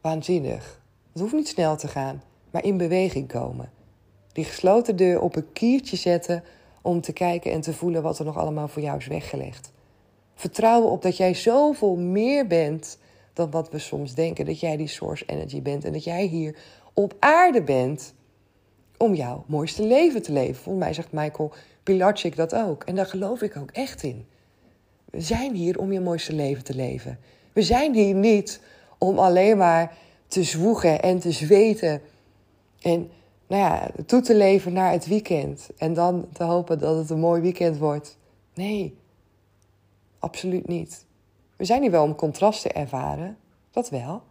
waanzinnig. 0.00 0.80
Het 1.12 1.22
hoeft 1.22 1.34
niet 1.34 1.48
snel 1.48 1.76
te 1.76 1.88
gaan, 1.88 2.22
maar 2.50 2.64
in 2.64 2.76
beweging 2.76 3.28
komen. 3.28 3.70
Die 4.32 4.44
gesloten 4.44 4.96
deur 4.96 5.20
op 5.20 5.36
een 5.36 5.52
kiertje 5.52 5.96
zetten 5.96 6.44
om 6.82 7.00
te 7.00 7.12
kijken 7.12 7.52
en 7.52 7.60
te 7.60 7.72
voelen 7.72 8.02
wat 8.02 8.18
er 8.18 8.24
nog 8.24 8.36
allemaal 8.36 8.68
voor 8.68 8.82
jou 8.82 8.98
is 8.98 9.06
weggelegd. 9.06 9.72
Vertrouwen 10.34 10.90
op 10.90 11.02
dat 11.02 11.16
jij 11.16 11.34
zoveel 11.34 11.96
meer 11.96 12.46
bent 12.46 12.98
dan 13.32 13.50
wat 13.50 13.70
we 13.70 13.78
soms 13.78 14.14
denken. 14.14 14.44
Dat 14.44 14.60
jij 14.60 14.76
die 14.76 14.88
source 14.88 15.24
energy 15.26 15.62
bent 15.62 15.84
en 15.84 15.92
dat 15.92 16.04
jij 16.04 16.24
hier 16.26 16.56
op 16.92 17.14
aarde 17.18 17.62
bent 17.62 18.14
om 18.96 19.14
jouw 19.14 19.44
mooiste 19.46 19.82
leven 19.82 20.22
te 20.22 20.32
leven. 20.32 20.54
Volgens 20.54 20.84
mij 20.84 20.94
zegt 20.94 21.12
Michael 21.12 21.52
Pilarczyk 21.82 22.36
dat 22.36 22.54
ook. 22.54 22.82
En 22.84 22.94
daar 22.94 23.06
geloof 23.06 23.42
ik 23.42 23.56
ook 23.56 23.70
echt 23.70 24.02
in. 24.02 24.26
We 25.10 25.20
zijn 25.20 25.54
hier 25.54 25.78
om 25.78 25.92
je 25.92 26.00
mooiste 26.00 26.32
leven 26.32 26.64
te 26.64 26.74
leven. 26.74 27.18
We 27.52 27.62
zijn 27.62 27.94
hier 27.94 28.14
niet 28.14 28.60
om 28.98 29.18
alleen 29.18 29.56
maar 29.56 29.96
te 30.26 30.42
zwoegen 30.42 31.02
en 31.02 31.18
te 31.18 31.30
zweten. 31.30 32.00
En 32.80 33.10
nou 33.46 33.62
ja, 33.62 33.90
toe 34.06 34.20
te 34.20 34.34
leven 34.34 34.72
naar 34.72 34.92
het 34.92 35.06
weekend. 35.06 35.68
En 35.76 35.94
dan 35.94 36.26
te 36.32 36.44
hopen 36.44 36.78
dat 36.78 36.96
het 36.96 37.10
een 37.10 37.18
mooi 37.18 37.40
weekend 37.40 37.78
wordt. 37.78 38.18
Nee, 38.54 38.96
absoluut 40.24 40.66
niet. 40.66 41.06
We 41.56 41.64
zijn 41.64 41.82
hier 41.82 41.90
wel 41.90 42.02
om 42.02 42.14
contrast 42.14 42.62
te 42.62 42.68
ervaren. 42.68 43.36
Dat 43.70 43.90
wel. 43.90 44.22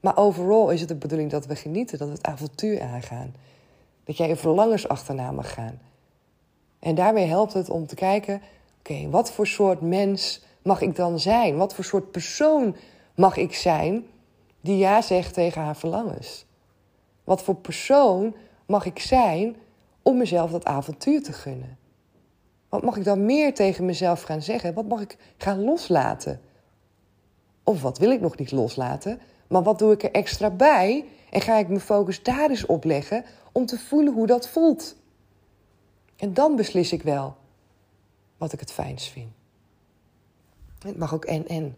Maar 0.00 0.16
overal 0.16 0.70
is 0.70 0.80
het 0.80 0.88
de 0.88 0.94
bedoeling 0.94 1.30
dat 1.30 1.46
we 1.46 1.56
genieten, 1.56 1.98
dat 1.98 2.08
we 2.08 2.14
het 2.14 2.26
avontuur 2.26 2.82
aangaan. 2.82 3.34
Dat 4.04 4.16
jij 4.16 4.28
je 4.28 4.36
verlangens 4.36 4.88
achterna 4.88 5.30
mag 5.30 5.54
gaan. 5.54 5.80
En 6.78 6.94
daarmee 6.94 7.26
helpt 7.26 7.52
het 7.52 7.70
om 7.70 7.86
te 7.86 7.94
kijken: 7.94 8.42
oké, 8.78 9.08
wat 9.10 9.32
voor 9.32 9.46
soort 9.46 9.80
mens 9.80 10.42
mag 10.62 10.80
ik 10.80 10.96
dan 10.96 11.20
zijn? 11.20 11.56
Wat 11.56 11.74
voor 11.74 11.84
soort 11.84 12.10
persoon 12.10 12.76
mag 13.14 13.36
ik 13.36 13.54
zijn 13.54 14.06
die 14.60 14.76
ja 14.76 15.02
zegt 15.02 15.34
tegen 15.34 15.62
haar 15.62 15.76
verlangens? 15.76 16.44
Wat 17.24 17.42
voor 17.42 17.54
persoon 17.54 18.34
mag 18.66 18.86
ik 18.86 18.98
zijn 18.98 19.56
om 20.02 20.16
mezelf 20.16 20.50
dat 20.50 20.64
avontuur 20.64 21.22
te 21.22 21.32
gunnen? 21.32 21.78
Wat 22.72 22.82
mag 22.82 22.96
ik 22.96 23.04
dan 23.04 23.24
meer 23.24 23.54
tegen 23.54 23.84
mezelf 23.84 24.22
gaan 24.22 24.42
zeggen? 24.42 24.74
Wat 24.74 24.88
mag 24.88 25.00
ik 25.00 25.16
gaan 25.36 25.64
loslaten? 25.64 26.40
Of 27.62 27.82
wat 27.82 27.98
wil 27.98 28.10
ik 28.10 28.20
nog 28.20 28.36
niet 28.36 28.50
loslaten? 28.50 29.20
Maar 29.48 29.62
wat 29.62 29.78
doe 29.78 29.92
ik 29.92 30.02
er 30.02 30.10
extra 30.10 30.50
bij? 30.50 31.04
En 31.30 31.40
ga 31.40 31.58
ik 31.58 31.68
mijn 31.68 31.80
focus 31.80 32.22
daar 32.22 32.50
eens 32.50 32.66
op 32.66 32.84
leggen 32.84 33.24
om 33.52 33.66
te 33.66 33.78
voelen 33.78 34.12
hoe 34.12 34.26
dat 34.26 34.48
voelt? 34.48 34.96
En 36.16 36.34
dan 36.34 36.56
beslis 36.56 36.92
ik 36.92 37.02
wel 37.02 37.36
wat 38.36 38.52
ik 38.52 38.60
het 38.60 38.72
fijnst 38.72 39.08
vind. 39.08 39.32
Het 40.78 40.98
mag 40.98 41.14
ook 41.14 41.24
en 41.24 41.46
en. 41.48 41.76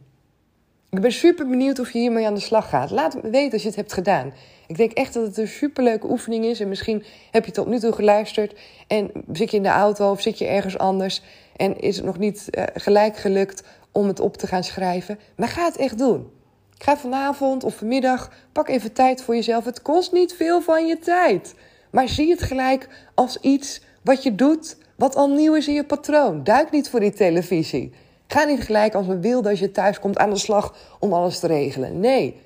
Ik 0.94 1.00
ben 1.00 1.12
super 1.12 1.46
benieuwd 1.46 1.78
of 1.78 1.90
je 1.90 1.98
hiermee 1.98 2.26
aan 2.26 2.34
de 2.34 2.40
slag 2.40 2.68
gaat. 2.68 2.90
Laat 2.90 3.22
me 3.22 3.30
weten 3.30 3.52
als 3.52 3.62
je 3.62 3.68
het 3.68 3.76
hebt 3.76 3.92
gedaan. 3.92 4.32
Ik 4.66 4.76
denk 4.76 4.92
echt 4.92 5.14
dat 5.14 5.26
het 5.26 5.36
een 5.36 5.48
superleuke 5.48 6.10
oefening 6.10 6.44
is. 6.44 6.60
En 6.60 6.68
misschien 6.68 7.04
heb 7.30 7.44
je 7.44 7.52
tot 7.52 7.66
nu 7.66 7.78
toe 7.78 7.92
geluisterd. 7.92 8.60
En 8.86 9.10
zit 9.32 9.50
je 9.50 9.56
in 9.56 9.62
de 9.62 9.68
auto 9.68 10.10
of 10.10 10.20
zit 10.20 10.38
je 10.38 10.46
ergens 10.46 10.78
anders. 10.78 11.22
En 11.56 11.80
is 11.80 11.96
het 11.96 12.04
nog 12.04 12.18
niet 12.18 12.48
uh, 12.50 12.64
gelijk 12.74 13.16
gelukt 13.16 13.62
om 13.92 14.06
het 14.06 14.20
op 14.20 14.36
te 14.36 14.46
gaan 14.46 14.64
schrijven. 14.64 15.18
Maar 15.36 15.48
ga 15.48 15.64
het 15.64 15.76
echt 15.76 15.98
doen. 15.98 16.30
Ga 16.78 16.96
vanavond 16.96 17.64
of 17.64 17.74
vanmiddag, 17.74 18.32
pak 18.52 18.68
even 18.68 18.92
tijd 18.92 19.22
voor 19.22 19.34
jezelf. 19.34 19.64
Het 19.64 19.82
kost 19.82 20.12
niet 20.12 20.34
veel 20.34 20.60
van 20.60 20.86
je 20.86 20.98
tijd. 20.98 21.54
Maar 21.90 22.08
zie 22.08 22.30
het 22.30 22.42
gelijk 22.42 22.88
als 23.14 23.38
iets 23.40 23.80
wat 24.02 24.22
je 24.22 24.34
doet, 24.34 24.76
wat 24.96 25.16
al 25.16 25.28
nieuw 25.28 25.54
is 25.54 25.68
in 25.68 25.74
je 25.74 25.84
patroon. 25.84 26.44
Duik 26.44 26.70
niet 26.70 26.88
voor 26.90 27.00
die 27.00 27.12
televisie. 27.12 27.92
Ga 28.26 28.44
niet 28.44 28.60
gelijk 28.60 28.94
als 28.94 29.06
een 29.06 29.20
wilde 29.20 29.48
als 29.48 29.58
je 29.58 29.70
thuis 29.70 30.00
komt 30.00 30.18
aan 30.18 30.30
de 30.30 30.38
slag 30.38 30.74
om 30.98 31.12
alles 31.12 31.38
te 31.38 31.46
regelen. 31.46 32.00
Nee, 32.00 32.40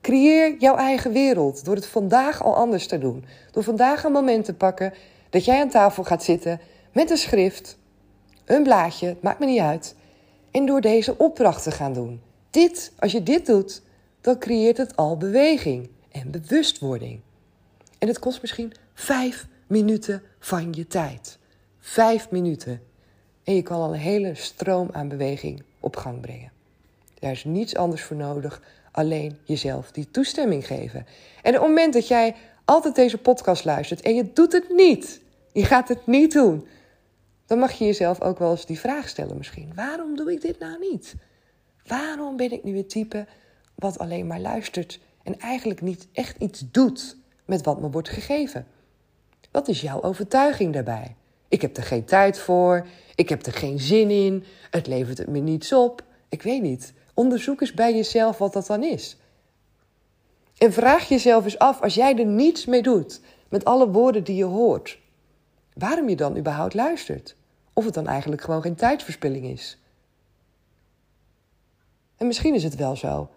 creëer 0.00 0.56
jouw 0.58 0.76
eigen 0.76 1.12
wereld 1.12 1.64
door 1.64 1.74
het 1.74 1.86
vandaag 1.86 2.42
al 2.42 2.56
anders 2.56 2.86
te 2.86 2.98
doen. 2.98 3.24
Door 3.50 3.62
vandaag 3.62 4.04
een 4.04 4.12
moment 4.12 4.44
te 4.44 4.54
pakken 4.54 4.92
dat 5.30 5.44
jij 5.44 5.60
aan 5.60 5.68
tafel 5.68 6.04
gaat 6.04 6.24
zitten 6.24 6.60
met 6.92 7.10
een 7.10 7.16
schrift, 7.16 7.78
een 8.44 8.62
blaadje, 8.62 9.16
maakt 9.20 9.38
me 9.38 9.46
niet 9.46 9.60
uit. 9.60 9.94
En 10.50 10.66
door 10.66 10.80
deze 10.80 11.18
opdracht 11.18 11.62
te 11.62 11.70
gaan 11.70 11.92
doen. 11.92 12.20
Dit, 12.50 12.92
als 12.98 13.12
je 13.12 13.22
dit 13.22 13.46
doet, 13.46 13.82
dan 14.20 14.38
creëert 14.38 14.76
het 14.76 14.96
al 14.96 15.16
beweging 15.16 15.90
en 16.10 16.30
bewustwording. 16.30 17.20
En 17.98 18.08
het 18.08 18.18
kost 18.18 18.40
misschien 18.40 18.72
vijf 18.94 19.46
minuten 19.66 20.22
van 20.38 20.72
je 20.72 20.86
tijd. 20.86 21.38
Vijf 21.78 22.30
minuten. 22.30 22.82
En 23.44 23.54
je 23.54 23.62
kan 23.62 23.80
al 23.80 23.92
een 23.92 24.00
hele 24.00 24.34
stroom 24.34 24.88
aan 24.92 25.08
beweging 25.08 25.62
op 25.80 25.96
gang 25.96 26.20
brengen. 26.20 26.52
Daar 27.18 27.32
is 27.32 27.44
niets 27.44 27.76
anders 27.76 28.02
voor 28.02 28.16
nodig, 28.16 28.62
alleen 28.92 29.38
jezelf 29.44 29.90
die 29.90 30.10
toestemming 30.10 30.66
geven. 30.66 31.06
En 31.42 31.54
op 31.54 31.60
het 31.60 31.68
moment 31.68 31.92
dat 31.92 32.08
jij 32.08 32.34
altijd 32.64 32.94
deze 32.94 33.18
podcast 33.18 33.64
luistert 33.64 34.00
en 34.00 34.14
je 34.14 34.32
doet 34.32 34.52
het 34.52 34.68
niet, 34.68 35.20
je 35.52 35.64
gaat 35.64 35.88
het 35.88 36.06
niet 36.06 36.32
doen, 36.32 36.66
dan 37.46 37.58
mag 37.58 37.72
je 37.72 37.84
jezelf 37.84 38.20
ook 38.20 38.38
wel 38.38 38.50
eens 38.50 38.66
die 38.66 38.78
vraag 38.78 39.08
stellen 39.08 39.36
misschien. 39.36 39.72
Waarom 39.74 40.16
doe 40.16 40.32
ik 40.32 40.40
dit 40.40 40.58
nou 40.58 40.78
niet? 40.90 41.14
Waarom 41.86 42.36
ben 42.36 42.52
ik 42.52 42.64
nu 42.64 42.76
het 42.76 42.88
type 42.88 43.26
wat 43.74 43.98
alleen 43.98 44.26
maar 44.26 44.40
luistert 44.40 45.00
en 45.22 45.38
eigenlijk 45.38 45.80
niet 45.80 46.08
echt 46.12 46.36
iets 46.38 46.64
doet 46.70 47.16
met 47.44 47.64
wat 47.64 47.80
me 47.80 47.90
wordt 47.90 48.08
gegeven? 48.08 48.66
Wat 49.50 49.68
is 49.68 49.80
jouw 49.80 50.02
overtuiging 50.02 50.72
daarbij? 50.72 51.14
Ik 51.52 51.60
heb 51.60 51.76
er 51.76 51.82
geen 51.82 52.04
tijd 52.04 52.38
voor, 52.38 52.86
ik 53.14 53.28
heb 53.28 53.46
er 53.46 53.52
geen 53.52 53.78
zin 53.78 54.10
in, 54.10 54.44
het 54.70 54.86
levert 54.86 55.18
het 55.18 55.28
me 55.28 55.38
niets 55.38 55.72
op. 55.72 56.02
Ik 56.28 56.42
weet 56.42 56.62
niet. 56.62 56.92
Onderzoek 57.14 57.60
eens 57.60 57.72
bij 57.72 57.94
jezelf 57.94 58.38
wat 58.38 58.52
dat 58.52 58.66
dan 58.66 58.82
is. 58.82 59.16
En 60.58 60.72
vraag 60.72 61.08
jezelf 61.08 61.44
eens 61.44 61.58
af, 61.58 61.80
als 61.80 61.94
jij 61.94 62.18
er 62.18 62.26
niets 62.26 62.66
mee 62.66 62.82
doet, 62.82 63.20
met 63.48 63.64
alle 63.64 63.90
woorden 63.90 64.24
die 64.24 64.36
je 64.36 64.44
hoort, 64.44 64.98
waarom 65.74 66.08
je 66.08 66.16
dan 66.16 66.36
überhaupt 66.36 66.74
luistert? 66.74 67.36
Of 67.72 67.84
het 67.84 67.94
dan 67.94 68.06
eigenlijk 68.06 68.42
gewoon 68.42 68.62
geen 68.62 68.74
tijdverspilling 68.74 69.44
is. 69.44 69.78
En 72.16 72.26
misschien 72.26 72.54
is 72.54 72.64
het 72.64 72.76
wel 72.76 72.96
zo 72.96 73.30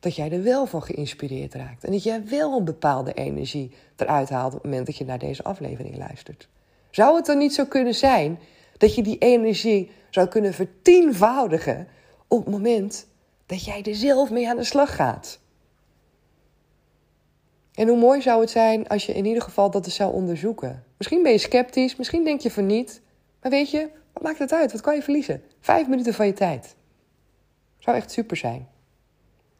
dat 0.00 0.16
jij 0.16 0.32
er 0.32 0.42
wel 0.42 0.66
van 0.66 0.82
geïnspireerd 0.82 1.54
raakt. 1.54 1.84
En 1.84 1.92
dat 1.92 2.02
jij 2.02 2.26
wel 2.26 2.58
een 2.58 2.64
bepaalde 2.64 3.12
energie 3.12 3.72
eruit 3.96 4.28
haalt 4.28 4.54
op 4.54 4.62
het 4.62 4.70
moment 4.70 4.86
dat 4.86 4.96
je 4.96 5.04
naar 5.04 5.18
deze 5.18 5.44
aflevering 5.44 5.96
luistert. 5.96 6.48
Zou 6.90 7.16
het 7.16 7.26
dan 7.26 7.38
niet 7.38 7.54
zo 7.54 7.64
kunnen 7.64 7.94
zijn 7.94 8.38
dat 8.76 8.94
je 8.94 9.02
die 9.02 9.18
energie 9.18 9.90
zou 10.10 10.28
kunnen 10.28 10.54
vertienvoudigen 10.54 11.88
op 12.28 12.44
het 12.44 12.54
moment 12.54 13.06
dat 13.46 13.64
jij 13.64 13.82
er 13.82 13.94
zelf 13.94 14.30
mee 14.30 14.48
aan 14.48 14.56
de 14.56 14.64
slag 14.64 14.94
gaat? 14.96 15.38
En 17.74 17.88
hoe 17.88 17.98
mooi 17.98 18.22
zou 18.22 18.40
het 18.40 18.50
zijn 18.50 18.88
als 18.88 19.06
je 19.06 19.12
in 19.12 19.24
ieder 19.24 19.42
geval 19.42 19.70
dat 19.70 19.84
eens 19.84 19.94
zou 19.94 20.12
onderzoeken. 20.12 20.84
Misschien 20.96 21.22
ben 21.22 21.32
je 21.32 21.38
sceptisch, 21.38 21.96
misschien 21.96 22.24
denk 22.24 22.40
je 22.40 22.50
van 22.50 22.66
niet. 22.66 23.00
Maar 23.42 23.50
weet 23.50 23.70
je, 23.70 23.88
wat 24.12 24.22
maakt 24.22 24.38
het 24.38 24.52
uit? 24.52 24.72
Wat 24.72 24.80
kan 24.80 24.94
je 24.94 25.02
verliezen? 25.02 25.42
Vijf 25.60 25.88
minuten 25.88 26.14
van 26.14 26.26
je 26.26 26.32
tijd. 26.32 26.76
Zou 27.78 27.96
echt 27.96 28.10
super 28.10 28.36
zijn. 28.36 28.68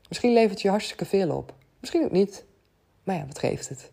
Misschien 0.09 0.33
levert 0.33 0.61
je 0.61 0.69
hartstikke 0.69 1.05
veel 1.05 1.37
op. 1.37 1.55
Misschien 1.81 2.05
ook 2.05 2.11
niet. 2.11 2.45
Maar 3.05 3.17
ja, 3.17 3.27
wat 3.27 3.39
geeft 3.39 3.69
het? 3.69 3.91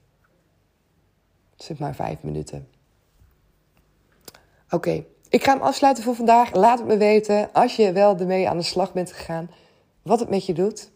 Het 1.56 1.64
zit 1.66 1.80
maar 1.80 1.96
vijf 1.96 2.24
minuten. 2.24 2.68
Oké, 4.70 5.04
ik 5.30 5.44
ga 5.44 5.54
hem 5.54 5.62
afsluiten 5.62 6.04
voor 6.04 6.16
vandaag. 6.16 6.54
Laat 6.54 6.80
het 6.80 6.88
me 6.88 6.98
weten 6.98 7.50
als 7.54 7.76
je 7.76 7.92
wel 7.92 8.18
ermee 8.18 8.50
aan 8.50 8.58
de 8.58 8.64
slag 8.64 8.94
bent 8.94 9.12
gegaan. 9.12 9.50
Wat 10.02 10.20
het 10.20 10.30
met 10.30 10.46
je 10.46 10.54
doet. 10.54 10.92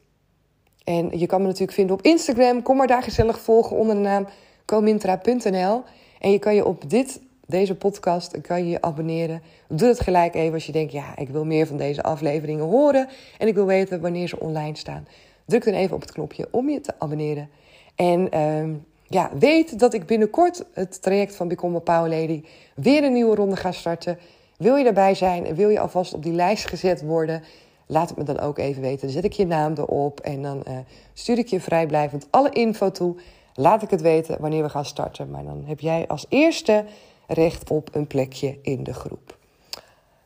En 0.83 1.19
je 1.19 1.25
kan 1.25 1.41
me 1.41 1.45
natuurlijk 1.45 1.73
vinden 1.73 1.95
op 1.95 2.01
Instagram. 2.01 2.61
Kom 2.61 2.77
maar 2.77 2.87
daar 2.87 3.03
gezellig 3.03 3.39
volgen 3.39 3.75
onder 3.77 3.95
de 3.95 4.01
naam 4.01 4.27
comintra.nl. 4.65 5.83
En 6.19 6.31
je 6.31 6.39
kan 6.39 6.55
je 6.55 6.65
op 6.65 6.89
dit, 6.89 7.21
deze 7.45 7.75
podcast 7.75 8.41
kan 8.41 8.67
je, 8.67 8.81
abonneren. 8.81 9.41
Doe 9.67 9.87
het 9.87 9.99
gelijk 9.99 10.35
even 10.35 10.53
als 10.53 10.65
je 10.65 10.71
denkt, 10.71 10.91
ja, 10.91 11.17
ik 11.17 11.29
wil 11.29 11.45
meer 11.45 11.67
van 11.67 11.77
deze 11.77 12.03
afleveringen 12.03 12.65
horen. 12.65 13.07
En 13.37 13.47
ik 13.47 13.55
wil 13.55 13.65
weten 13.65 14.01
wanneer 14.01 14.27
ze 14.27 14.39
online 14.39 14.77
staan. 14.77 15.07
Druk 15.45 15.65
dan 15.65 15.73
even 15.73 15.95
op 15.95 16.01
het 16.01 16.11
knopje 16.11 16.47
om 16.51 16.69
je 16.69 16.81
te 16.81 16.93
abonneren. 16.97 17.49
En 17.95 18.35
uh, 18.35 18.75
ja, 19.09 19.29
weet 19.39 19.79
dat 19.79 19.93
ik 19.93 20.05
binnenkort 20.05 20.65
het 20.73 21.01
traject 21.01 21.35
van 21.35 21.47
Become 21.47 21.77
a 21.77 21.79
Power 21.79 22.09
Lady 22.09 22.43
weer 22.75 23.03
een 23.03 23.13
nieuwe 23.13 23.35
ronde 23.35 23.55
ga 23.55 23.71
starten. 23.71 24.19
Wil 24.57 24.75
je 24.75 24.83
daarbij 24.83 25.15
zijn 25.15 25.45
en 25.45 25.55
wil 25.55 25.69
je 25.69 25.79
alvast 25.79 26.13
op 26.13 26.23
die 26.23 26.33
lijst 26.33 26.67
gezet 26.67 27.01
worden? 27.01 27.43
Laat 27.85 28.09
het 28.09 28.17
me 28.17 28.23
dan 28.23 28.39
ook 28.39 28.57
even 28.57 28.81
weten. 28.81 29.01
Dan 29.01 29.09
zet 29.09 29.23
ik 29.23 29.33
je 29.33 29.45
naam 29.45 29.73
erop 29.77 30.19
en 30.19 30.41
dan 30.41 30.63
uh, 30.67 30.77
stuur 31.13 31.37
ik 31.37 31.47
je 31.47 31.61
vrijblijvend 31.61 32.27
alle 32.29 32.49
info 32.49 32.91
toe. 32.91 33.15
Laat 33.53 33.81
ik 33.81 33.89
het 33.89 34.01
weten 34.01 34.41
wanneer 34.41 34.63
we 34.63 34.69
gaan 34.69 34.85
starten. 34.85 35.29
Maar 35.29 35.43
dan 35.43 35.63
heb 35.65 35.79
jij 35.79 36.07
als 36.07 36.25
eerste 36.29 36.85
recht 37.27 37.69
op 37.69 37.95
een 37.95 38.07
plekje 38.07 38.57
in 38.61 38.83
de 38.83 38.93
groep. 38.93 39.37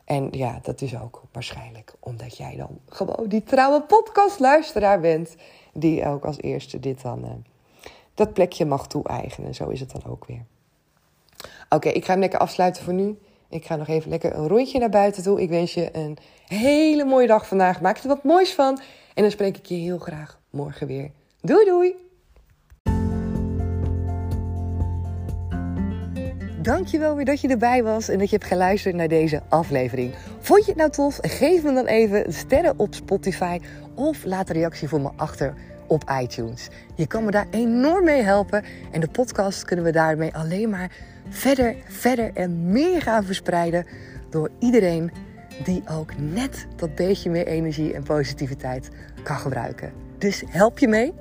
En 0.04 0.28
ja, 0.30 0.58
dat 0.62 0.80
is 0.80 1.00
ook 1.00 1.22
waarschijnlijk 1.32 1.94
omdat 2.00 2.36
jij 2.36 2.56
dan 2.56 2.78
gewoon 2.88 3.28
die 3.28 3.42
trouwe 3.42 3.82
podcastluisteraar 3.82 5.00
bent. 5.00 5.34
Die 5.72 6.06
ook 6.06 6.24
als 6.24 6.40
eerste 6.40 6.80
dit 6.80 7.02
dan... 7.02 7.24
Uh, 7.24 7.30
dat 8.14 8.32
plekje 8.32 8.64
mag 8.64 8.86
toe-eigenen. 8.86 9.54
Zo 9.54 9.68
is 9.68 9.80
het 9.80 9.90
dan 9.90 10.04
ook 10.06 10.24
weer. 10.26 10.44
Oké, 11.68 11.88
ik 11.88 12.04
ga 12.04 12.10
hem 12.10 12.20
lekker 12.20 12.38
afsluiten 12.38 12.84
voor 12.84 12.94
nu. 12.94 13.18
Ik 13.48 13.66
ga 13.66 13.76
nog 13.76 13.88
even 13.88 14.10
lekker 14.10 14.34
een 14.34 14.48
rondje 14.48 14.78
naar 14.78 14.88
buiten 14.88 15.22
toe. 15.22 15.42
Ik 15.42 15.48
wens 15.48 15.74
je 15.74 15.96
een 15.96 16.16
hele 16.46 17.04
mooie 17.04 17.26
dag 17.26 17.48
vandaag. 17.48 17.80
Maak 17.80 17.98
er 17.98 18.08
wat 18.08 18.24
moois 18.24 18.54
van. 18.54 18.80
En 19.14 19.22
dan 19.22 19.30
spreek 19.30 19.56
ik 19.56 19.66
je 19.66 19.74
heel 19.74 19.98
graag 19.98 20.40
morgen 20.50 20.86
weer. 20.86 21.10
Doei 21.40 21.64
doei! 21.64 22.04
dankjewel 26.64 27.16
weer 27.16 27.24
dat 27.24 27.40
je 27.40 27.48
erbij 27.48 27.82
was 27.82 28.08
en 28.08 28.18
dat 28.18 28.30
je 28.30 28.36
hebt 28.36 28.48
geluisterd 28.48 28.94
naar 28.94 29.08
deze 29.08 29.42
aflevering. 29.48 30.14
Vond 30.38 30.64
je 30.64 30.70
het 30.70 30.80
nou 30.80 30.90
tof? 30.90 31.18
Geef 31.20 31.62
me 31.62 31.72
dan 31.72 31.86
even 31.86 32.32
sterren 32.32 32.74
op 32.76 32.94
Spotify 32.94 33.60
of 33.94 34.24
laat 34.24 34.48
een 34.48 34.54
reactie 34.54 34.88
voor 34.88 35.00
me 35.00 35.10
achter 35.16 35.54
op 35.86 36.10
iTunes. 36.22 36.68
Je 36.94 37.06
kan 37.06 37.24
me 37.24 37.30
daar 37.30 37.46
enorm 37.50 38.04
mee 38.04 38.22
helpen 38.22 38.64
en 38.90 39.00
de 39.00 39.08
podcast 39.08 39.64
kunnen 39.64 39.84
we 39.84 39.92
daarmee 39.92 40.34
alleen 40.34 40.70
maar 40.70 40.90
verder, 41.28 41.76
verder 41.88 42.30
en 42.34 42.70
meer 42.70 43.02
gaan 43.02 43.24
verspreiden 43.24 43.86
door 44.30 44.50
iedereen 44.58 45.10
die 45.64 45.82
ook 45.90 46.12
net 46.18 46.66
dat 46.76 46.94
beetje 46.94 47.30
meer 47.30 47.46
energie 47.46 47.94
en 47.94 48.02
positiviteit 48.02 48.90
kan 49.22 49.36
gebruiken. 49.36 49.92
Dus 50.18 50.42
help 50.46 50.78
je 50.78 50.88
mee? 50.88 51.12